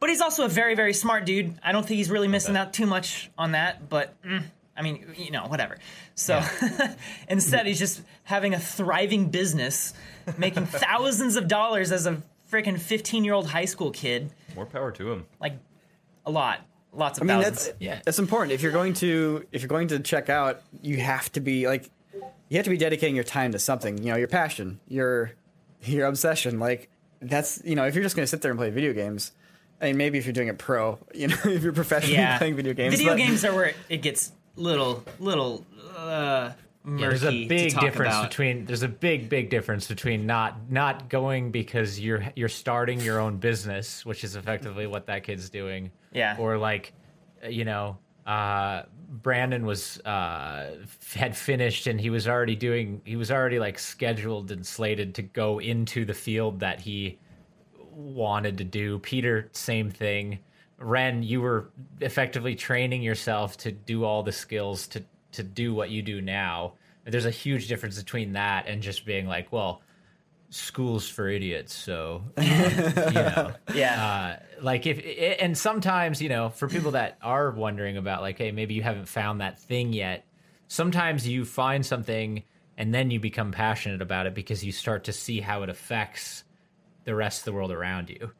[0.00, 1.54] but he's also a very very smart dude.
[1.62, 4.42] I don't think he's really missing out too much on that but mm,
[4.76, 5.78] i mean you know whatever.
[6.14, 6.42] So
[7.28, 9.94] instead he's just having a thriving business
[10.36, 12.20] making thousands of dollars as a
[12.50, 15.26] freaking 15 year old high school kid More power to him.
[15.40, 15.54] like
[16.26, 16.60] a lot,
[16.92, 17.66] lots of I mean, thousands.
[17.66, 18.00] that's Yeah.
[18.04, 18.52] that's important.
[18.52, 21.90] If you're going to if you're going to check out, you have to be like
[22.48, 23.98] you have to be dedicating your time to something.
[23.98, 25.32] You know, your passion, your
[25.82, 26.58] your obsession.
[26.58, 26.88] Like
[27.20, 29.32] that's you know, if you're just going to sit there and play video games,
[29.80, 32.56] I mean, maybe if you're doing it pro, you know, if you're professionally yeah, playing
[32.56, 35.64] video games, Video but- games are where it gets little, little
[35.96, 36.50] uh,
[36.88, 37.06] murky.
[37.06, 38.30] there's a big difference about.
[38.30, 43.20] between there's a big big difference between not not going because you're you're starting your
[43.20, 45.90] own business, which is effectively what that kid's doing.
[46.12, 46.36] Yeah.
[46.38, 46.92] Or like,
[47.48, 50.76] you know, uh, Brandon was uh,
[51.14, 55.22] had finished and he was already doing he was already like scheduled and slated to
[55.22, 57.18] go into the field that he
[57.78, 58.98] wanted to do.
[58.98, 60.38] Peter, same thing.
[60.78, 61.70] Ren, you were
[62.00, 66.74] effectively training yourself to do all the skills to to do what you do now.
[67.10, 69.82] There's a huge difference between that and just being like, well,
[70.50, 73.52] school's for idiots, so you know.
[73.74, 74.38] Yeah.
[74.40, 78.50] Uh, like if and sometimes you know for people that are wondering about like hey
[78.50, 80.24] maybe you haven't found that thing yet
[80.68, 82.42] sometimes you find something
[82.76, 86.44] and then you become passionate about it because you start to see how it affects
[87.04, 88.30] the rest of the world around you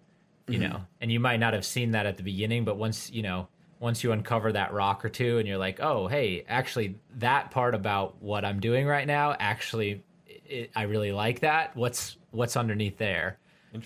[0.46, 3.22] you know and you might not have seen that at the beginning but once you
[3.22, 3.48] know
[3.80, 7.74] once you uncover that rock or two and you're like oh hey actually that part
[7.74, 10.02] about what i'm doing right now actually
[10.48, 11.76] it, i really like that.
[11.76, 13.38] What's what's underneath there?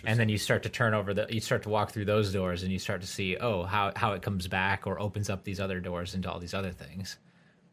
[0.07, 2.63] And then you start to turn over the you start to walk through those doors
[2.63, 5.61] and you start to see oh how how it comes back or opens up these
[5.61, 7.19] other doors into all these other things.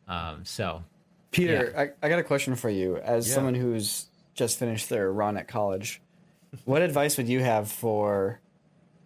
[0.08, 0.84] Um so
[1.32, 2.98] Peter, I, I got a question for you.
[2.98, 3.36] As Yeah.
[3.36, 6.02] someone who's just finished their run at college,
[6.66, 8.40] what advice would you have for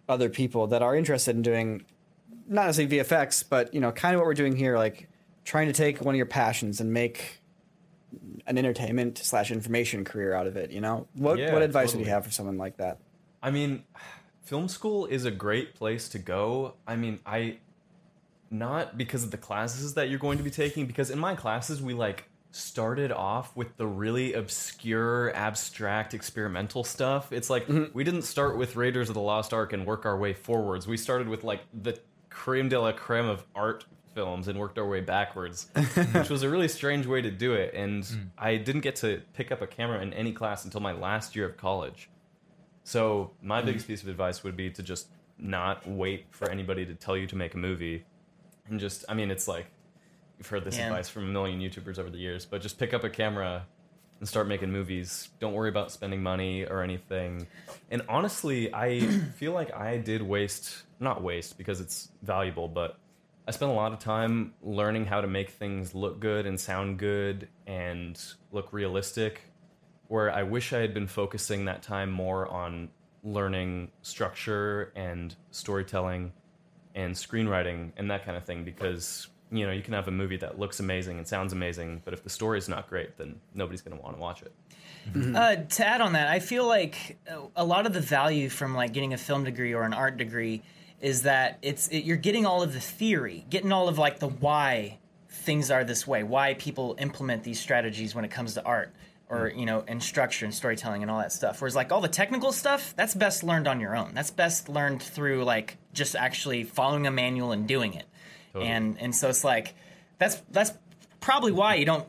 [0.08, 1.84] other people that are interested in doing
[2.48, 5.08] not necessarily VFX, but you know, kind of what we're doing here, like
[5.44, 7.40] trying to take one of your passions and make
[8.46, 10.70] an entertainment slash information career out of it?
[10.70, 12.98] You know, what Yeah, what advice would you have for someone like that?
[13.42, 13.84] I mean,
[14.42, 16.74] film school is a great place to go.
[16.86, 17.58] I mean, I
[18.50, 21.82] not because of the classes that you're going to be taking because in my classes
[21.82, 27.32] we like started off with the really obscure, abstract, experimental stuff.
[27.32, 27.92] It's like mm-hmm.
[27.92, 30.86] we didn't start with Raiders of the Lost Ark and work our way forwards.
[30.86, 31.98] We started with like the
[32.34, 35.68] creme de la creme of art films and worked our way backwards,
[36.12, 37.72] which was a really strange way to do it.
[37.74, 38.18] And hmm.
[38.36, 41.46] I didn't get to pick up a camera in any class until my last year
[41.46, 42.10] of college.
[42.82, 43.66] So my hmm.
[43.66, 45.08] biggest piece of advice would be to just
[45.38, 48.04] not wait for anybody to tell you to make a movie,
[48.68, 49.66] and just I mean it's like
[50.38, 50.88] you've heard this Yeah.
[50.88, 53.66] advice from a million YouTubers over the years, but just pick up a camera
[54.20, 55.28] and start making movies.
[55.40, 57.46] Don't worry about spending money or anything.
[57.90, 59.00] And honestly, I
[59.36, 62.98] feel like I did waste not waste because it's valuable, but
[63.46, 66.98] I spent a lot of time learning how to make things look good and sound
[66.98, 68.20] good and
[68.52, 69.42] look realistic
[70.08, 72.88] where I wish I had been focusing that time more on
[73.22, 76.32] learning structure and storytelling
[76.94, 80.36] and screenwriting and that kind of thing because you know you can have a movie
[80.36, 83.96] that looks amazing and sounds amazing but if the story's not great then nobody's going
[83.96, 84.52] to want to watch it
[85.14, 88.74] Uh, to add on that, I feel like uh, a lot of the value from
[88.74, 90.62] like getting a film degree or an art degree
[91.02, 94.28] is that it's it, you're getting all of the theory, getting all of like the
[94.28, 94.98] why
[95.28, 98.94] things are this way, why people implement these strategies when it comes to art
[99.28, 101.60] or you know and structure and storytelling and all that stuff.
[101.60, 104.12] Whereas like all the technical stuff, that's best learned on your own.
[104.14, 108.06] That's best learned through like just actually following a manual and doing it.
[108.62, 109.74] And and so it's like
[110.18, 110.72] that's that's
[111.20, 112.06] probably why you don't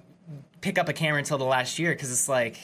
[0.62, 2.58] pick up a camera until the last year because it's like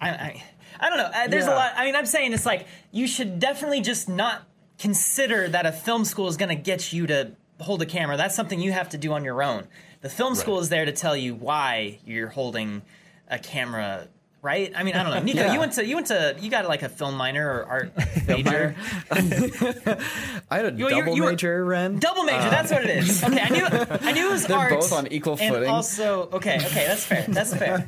[0.00, 0.42] I, I
[0.80, 1.10] I don't know.
[1.14, 1.72] Uh, There's a lot.
[1.76, 4.42] I mean, I'm saying it's like you should definitely just not
[4.78, 8.16] consider that a film school is going to get you to hold a camera.
[8.16, 9.68] That's something you have to do on your own.
[10.00, 12.82] The film school is there to tell you why you're holding
[13.28, 14.08] a camera.
[14.44, 14.70] Right?
[14.76, 15.32] I mean, I don't know.
[15.32, 15.52] Niko, Yeah.
[15.54, 17.92] you went to you went to you got like a film minor or art
[18.28, 18.76] major,
[19.10, 21.98] I had a You- you- double you were- major, Wren.
[21.98, 22.50] double major.
[22.50, 23.24] that's what it is.
[23.24, 24.70] Okay, I knew I knew it was They're art.
[24.70, 25.48] both on equal footing.
[25.48, 25.70] and footing.
[25.70, 27.24] Also, okay, okay, that's fair.
[27.28, 27.84] That's fair.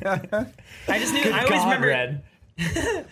[0.87, 1.31] I just knew.
[1.31, 1.87] I always God, remember.
[1.87, 2.23] Red.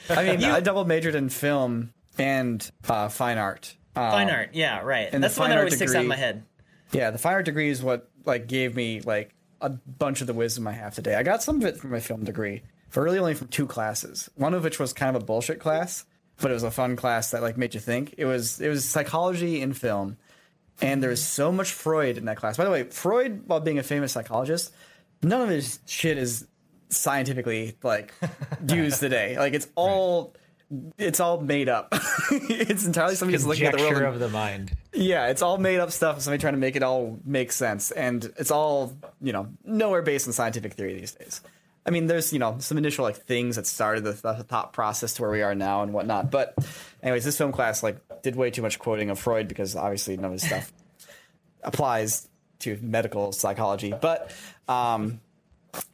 [0.10, 3.76] I mean, I double majored in film and uh, fine art.
[3.96, 5.08] Uh, Fine art, yeah, right.
[5.14, 6.44] and That's the one that art always sticks out in my head.
[6.92, 10.34] Yeah, the fine art degree is what like gave me like a bunch of the
[10.34, 11.16] wisdom I have today.
[11.16, 12.64] I got some of it from my film degree,
[12.96, 14.30] but really only from two classes.
[14.36, 16.06] One of which was kind of a bullshit class,
[16.38, 18.16] but it was a fun class that like made you think.
[18.18, 20.16] It was it was psychology in film,
[20.82, 22.56] and there was so much Freud in that class.
[22.56, 24.74] By the way, Freud, while being a famous psychologist,
[25.22, 26.48] none of his shit is
[26.88, 28.14] scientifically like
[28.68, 29.38] used today.
[29.38, 30.34] Like it's all.
[30.98, 31.90] It's all made up.
[32.32, 33.98] it's entirely somebody just looking at the world.
[33.98, 34.76] And- of the mind.
[34.94, 36.22] yeah, it's all made up stuff.
[36.22, 40.26] Somebody trying to make it all make sense, and it's all you know nowhere based
[40.28, 41.42] in scientific theory these days.
[41.86, 45.14] I mean, there's you know some initial like things that started the, the thought process
[45.14, 46.32] to where we are now and whatnot.
[46.32, 46.56] But
[47.04, 50.26] anyways, this film class like did way too much quoting of Freud because obviously none
[50.26, 50.74] of his stuff
[51.64, 52.28] applies
[52.60, 53.94] to medical psychology.
[54.00, 54.34] But
[54.68, 55.22] um,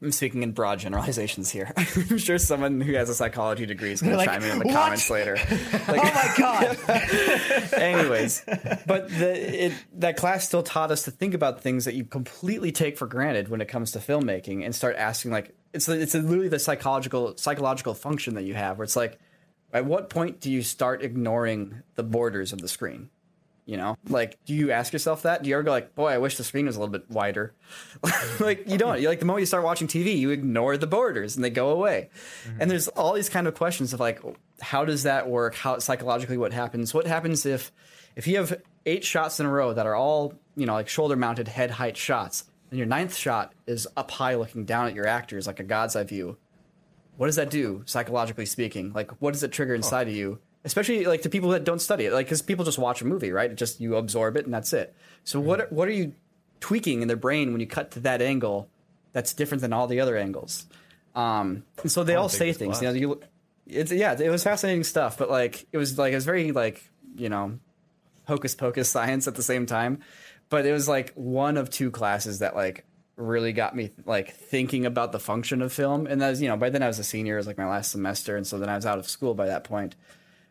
[0.02, 1.74] I'm speaking in broad generalizations here.
[1.78, 4.66] I'm sure someone who has a psychology degree is going to chime in in the
[4.66, 5.38] "What?" comments later.
[5.50, 7.74] oh my god!
[7.74, 8.44] Anyways,
[8.86, 12.72] but the, it, that class still taught us to think about things that you completely
[12.72, 16.50] take for granted when it comes to filmmaking and start asking like it's it's literally
[16.50, 19.20] the psychological psychological function that you have where it's like
[19.74, 23.10] at what point do you start ignoring the borders of the screen?
[23.66, 25.44] You know like do you ask yourself that?
[25.44, 27.54] Do you ever go like boy i wish the screen was a little bit wider.
[28.40, 29.00] Like you don't.
[29.00, 31.70] You like the moment you start watching tv you ignore the borders and they go
[31.70, 32.10] away.
[32.46, 32.62] Mm-hmm.
[32.62, 34.22] And there's all these kind of questions of like
[34.62, 35.56] how does that work?
[35.56, 36.94] How psychologically what happens?
[36.94, 37.72] What happens if
[38.16, 41.16] if you have eight shots in a row that are all you know like shoulder
[41.16, 45.06] mounted head height shots and your ninth shot is up high looking down at your
[45.06, 46.38] actors like a god's eye view.
[47.18, 48.94] What does that do psychologically speaking?
[48.94, 50.40] Like what does it trigger inside of you?
[50.64, 53.32] Especially like to people that don't study it like because people just watch a movie
[53.32, 53.52] right?
[53.52, 54.96] It just you absorb it and that's it.
[55.26, 56.14] So what what are you
[56.62, 58.70] tweaking in their brain when you cut to that angle
[59.12, 60.66] that's different than all the other angles?
[61.14, 63.22] Um and so they all say things you know you
[63.68, 66.90] it's yeah it was fascinating stuff but like it was like it was very like
[67.16, 67.60] you know
[68.28, 70.00] hocus pocus science at the same time
[70.52, 72.86] but it was like one of two classes that like
[73.16, 76.06] really got me like thinking about the function of film.
[76.06, 77.68] And that was you know by then i was a senior it was like my
[77.68, 79.96] last semester and so then i was out of school by that point.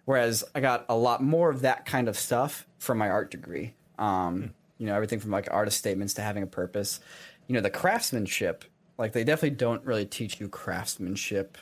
[0.07, 3.75] Whereas i got a lot more of that kind of stuff from my art degree.
[3.99, 6.99] Um you know everything from like artist statements to having a purpose.
[7.47, 8.65] You know the craftsmanship
[8.97, 11.59] like they definitely don't really teach you craftsmanship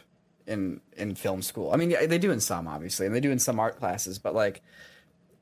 [0.47, 1.73] in in film school.
[1.73, 4.33] I mean they do in some obviously and they do in some art classes but
[4.33, 4.63] like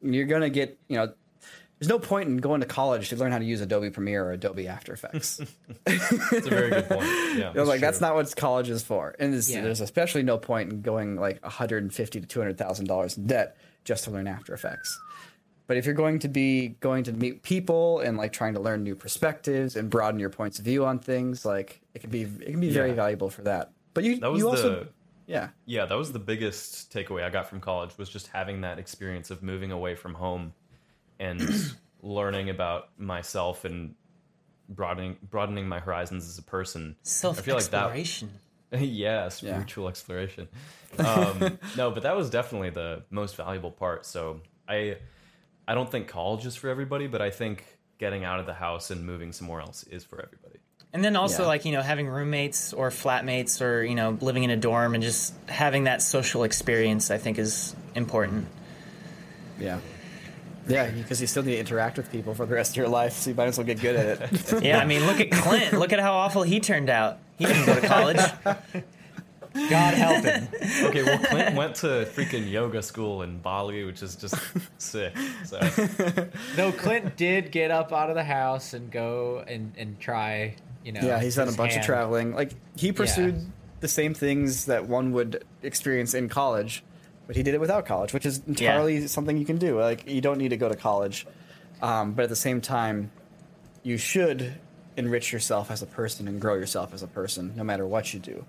[0.01, 1.13] you're gonna get you know
[1.79, 4.33] there's no point in going to college to learn how to use Adobe Premiere or
[4.33, 5.39] Adobe After Effects.
[5.85, 7.07] That's a very good point.
[7.37, 9.61] Yeah, They're like that's not what college is for, and there's, Yeah.
[9.63, 14.05] there's especially no point in going like 150 to 200 thousand dollars in debt just
[14.05, 14.99] to learn After Effects.
[15.67, 18.85] But if you're going to be going to meet people and like trying to learn
[18.85, 22.53] new perspectives and broaden your points of view on things, like it can be it
[22.53, 23.73] can be very valuable for that.
[23.93, 24.87] But you That was you the also
[25.27, 28.79] yeah yeah that was the biggest takeaway I got from college was just having that
[28.79, 30.53] experience of moving away from home
[31.19, 31.41] and
[32.03, 33.95] learning about myself and
[34.69, 36.97] broadening broadening my horizons as a person.
[37.03, 38.31] Self I feel like that exploration.
[38.73, 40.49] yeah, spiritual exploration.
[40.99, 44.05] Um, no, but that was definitely the most valuable part.
[44.07, 44.97] So I,
[45.69, 47.65] I don't think college is for everybody, but I think
[47.99, 50.59] getting out of the house and moving somewhere else is for everybody.
[50.93, 51.49] And then also Yeah.
[51.49, 55.03] like, you know, having roommates or flatmates or, you know, living in a dorm and
[55.03, 58.47] just having that social experience I think is important.
[59.59, 59.79] yeah
[60.67, 63.13] yeah because you still need to interact with people for the rest of your life,
[63.13, 64.63] so you might as well get good at it.
[64.63, 65.73] Yeah, I mean, look at Clint.
[65.73, 67.19] Look at how awful he turned out.
[67.39, 68.21] He didn't go to college.
[69.71, 70.49] God help him.
[70.85, 74.35] Okay, well, Clint went to freaking yoga school in Bali, which is just
[74.79, 75.17] sick.
[75.45, 75.59] So
[76.57, 80.93] Though Clint did get up out of the house and go and, and try, you
[80.93, 81.01] know.
[81.03, 81.81] Yeah, he's done a bunch hand.
[81.81, 82.35] of traveling.
[82.35, 83.51] Like he pursued
[83.81, 86.83] the same things that one would experience in college,
[87.27, 89.81] but he did it without college, which is entirely something you can do.
[89.81, 91.27] Like you don't need to go to college,
[91.83, 93.11] um, but at the same time,
[93.83, 94.55] you should
[94.97, 98.21] enrich yourself as a person and grow yourself as a person, no matter what you
[98.21, 98.45] do.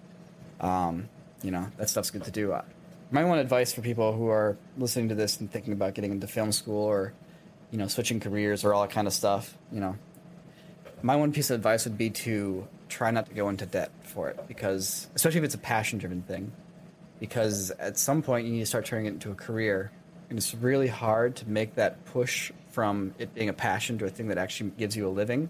[0.61, 1.09] Um,
[1.43, 2.53] you know that stuff's good to do.
[2.53, 2.63] Uh,
[3.11, 6.27] My one advice for people who are listening to this and thinking about getting into
[6.27, 7.13] film school or,
[7.71, 9.95] you know, switching careers or all that kind of stuff, you know,
[11.03, 14.29] my one piece of advice would be to try not to go into debt for
[14.29, 16.51] it because especially if it's a passion driven thing
[17.19, 19.91] because at some point you need to start turning it into a career.
[20.29, 24.09] And it's really hard to make that push from it being a passion to a
[24.09, 25.49] thing that actually gives you a living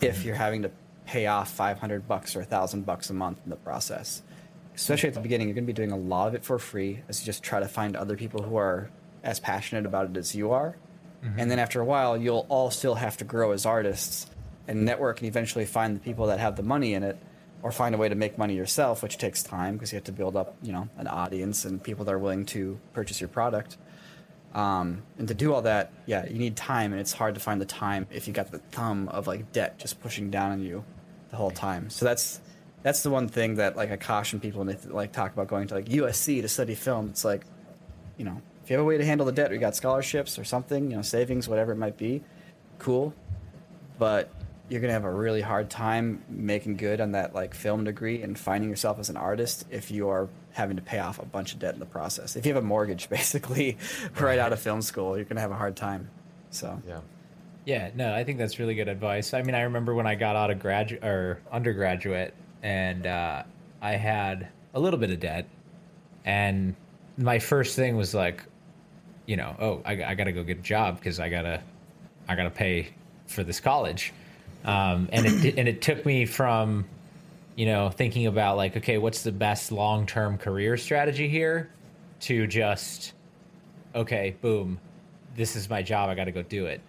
[0.00, 0.70] if you're having to
[1.06, 4.22] pay off 500 bucks or 1000 bucks a month in the process.
[4.74, 7.02] Especially at the beginning you're going to be doing a lot of it for free
[7.08, 8.90] as you just try to find other people who are
[9.22, 10.76] as passionate about it as you are.
[11.24, 11.40] Mm-hmm.
[11.40, 14.26] And then after a while you'll all still have to grow as artists
[14.66, 17.16] and network and eventually find the people that have the money in it
[17.66, 20.12] or find a way to make money yourself which takes time because you have to
[20.12, 23.76] build up you know an audience and people that are willing to purchase your product.
[24.54, 27.60] Um, and to do all that yeah you need time and it's hard to find
[27.60, 30.84] the time if you got the thumb of like debt just pushing down on you
[31.30, 31.90] the whole time.
[31.90, 32.40] So that's
[32.84, 35.66] that's the one thing that like i caution people when they like talk about going
[35.66, 37.08] to like usc to study film.
[37.08, 37.42] It's like
[38.16, 40.38] you know, if you have a way to handle the debt, or you got scholarships
[40.38, 42.22] or something, you know, savings, whatever it might be,
[42.78, 43.12] cool.
[43.98, 44.30] But
[44.68, 48.38] you're gonna have a really hard time making good on that like film degree and
[48.38, 51.58] finding yourself as an artist if you are having to pay off a bunch of
[51.58, 52.34] debt in the process.
[52.34, 53.78] If you have a mortgage, basically,
[54.20, 56.10] right out of film school, you're gonna have a hard time.
[56.50, 57.00] So yeah,
[57.64, 59.34] Yeah, no, I think that's really good advice.
[59.34, 63.42] I mean, I remember when I got out of gradu or undergraduate, and uh,
[63.82, 65.46] I had a little bit of debt,
[66.24, 66.74] and
[67.18, 68.42] my first thing was like,
[69.26, 71.62] you know, oh, I, I got to go get a job because I gotta,
[72.28, 72.88] I gotta pay
[73.26, 74.12] for this college,
[74.64, 76.86] um, and it and it took me from,
[77.54, 81.70] you know, thinking about like, okay, what's the best long term career strategy here,
[82.20, 83.12] to just,
[83.94, 84.78] okay, boom,
[85.36, 86.08] this is my job.
[86.08, 86.80] I got to go do it.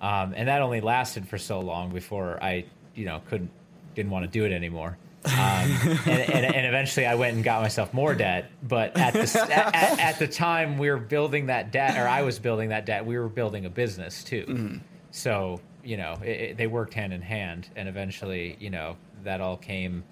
[0.00, 3.50] Um, and that only lasted for so long before I, you know, couldn't,
[3.94, 4.98] didn't want to do it anymore.
[5.24, 8.50] Um, and, and, and eventually I went and got myself more debt.
[8.64, 12.22] But at the at, at, at the time we were building that debt, or I
[12.22, 14.80] was building that debt, we were building a business too.
[15.12, 19.40] So you know it, it, they worked hand in hand, and eventually you know that
[19.40, 20.04] all came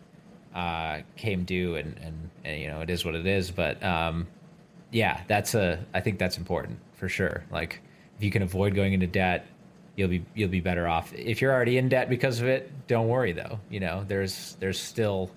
[0.55, 3.51] uh, came due, and, and and you know it is what it is.
[3.51, 4.27] But um,
[4.91, 7.45] yeah, that's a I think that's important for sure.
[7.51, 7.81] Like
[8.19, 9.47] if you can avoid going into debt,
[9.97, 11.13] you'll be you'll be better off.
[11.15, 13.61] If you're already in debt because of it, don't worry though.
[13.71, 15.31] You know, there's there's still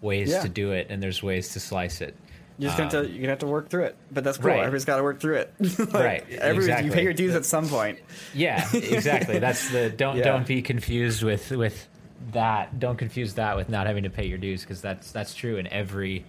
[0.00, 0.42] ways Yeah.
[0.42, 2.14] to do it and there's ways to slice it.
[2.58, 4.38] You're just gonna have to, um, you're gonna have to work through it, but that's
[4.38, 4.48] cool.
[4.50, 4.60] Right.
[4.60, 5.54] Everybody's got to work through it.
[5.78, 7.98] Like, Right, Every, You pay your dues at some point.
[8.32, 9.38] Yeah, exactly.
[9.40, 10.24] That's the don't Yeah.
[10.24, 11.88] don't be confused with with
[12.32, 12.78] that.
[12.78, 15.66] Don't confuse that with not having to pay your dues because that's that's true in
[15.66, 16.24] every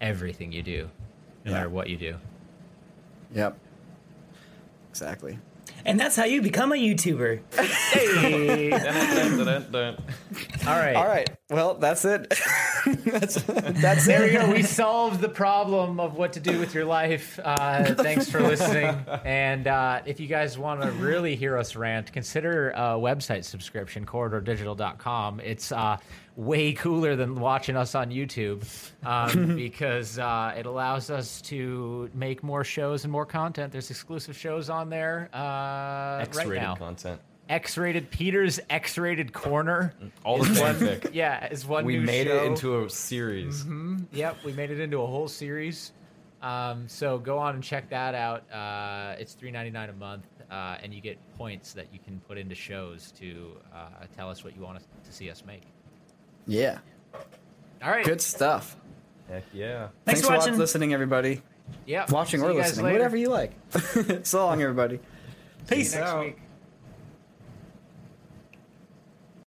[0.00, 0.90] everything you do,
[1.44, 1.56] no Yeah.
[1.58, 2.16] matter what you do.
[3.34, 3.56] Yep.
[4.90, 5.38] Exactly.
[5.86, 7.40] And that's how you become a YouTuber.
[7.92, 8.72] Hey,
[10.66, 10.96] all right.
[10.96, 11.30] All right.
[11.48, 12.28] Well, that's it.
[13.04, 14.50] that's that's There we go.
[14.50, 17.38] We solved the problem of what to do with your life.
[17.42, 18.96] Uh, thanks for listening.
[19.24, 24.04] And uh, if you guys want to really hear us rant, consider a website subscription,
[24.04, 25.38] corridordigital.com.
[25.38, 25.98] It's uh,
[26.36, 28.62] way cooler than watching us on YouTube
[29.04, 33.72] um, because uh, it allows us to make more shows and more content.
[33.72, 36.74] There's exclusive shows on there uh, X-rated now.
[36.74, 37.20] content.
[37.48, 39.94] X-rated Peter's X-rated Corner.
[40.24, 41.10] All the fanfic.
[41.14, 42.36] Yeah, is one we new made show.
[42.42, 43.64] it into a series.
[44.12, 45.92] Yep, we made it into a whole series.
[46.42, 48.50] Um, so go on and check that out.
[48.52, 52.20] Uh, it's three ninety nine a month, uh, and you get points that you can
[52.28, 53.86] put into shows to uh,
[54.16, 55.62] tell us what you want us to see us make.
[56.46, 56.78] Yeah.
[57.82, 58.76] All right, Good stuff.
[59.28, 59.88] Heck yeah.
[60.04, 60.56] Thanks for wa- watching.
[60.58, 61.42] listening, everybody.
[61.84, 62.98] Yeah, Watching See or listening, later.
[62.98, 63.52] whatever you like.
[64.22, 65.00] so long, everybody.
[65.68, 65.90] Peace.
[65.90, 66.20] See you next out.
[66.24, 66.38] week.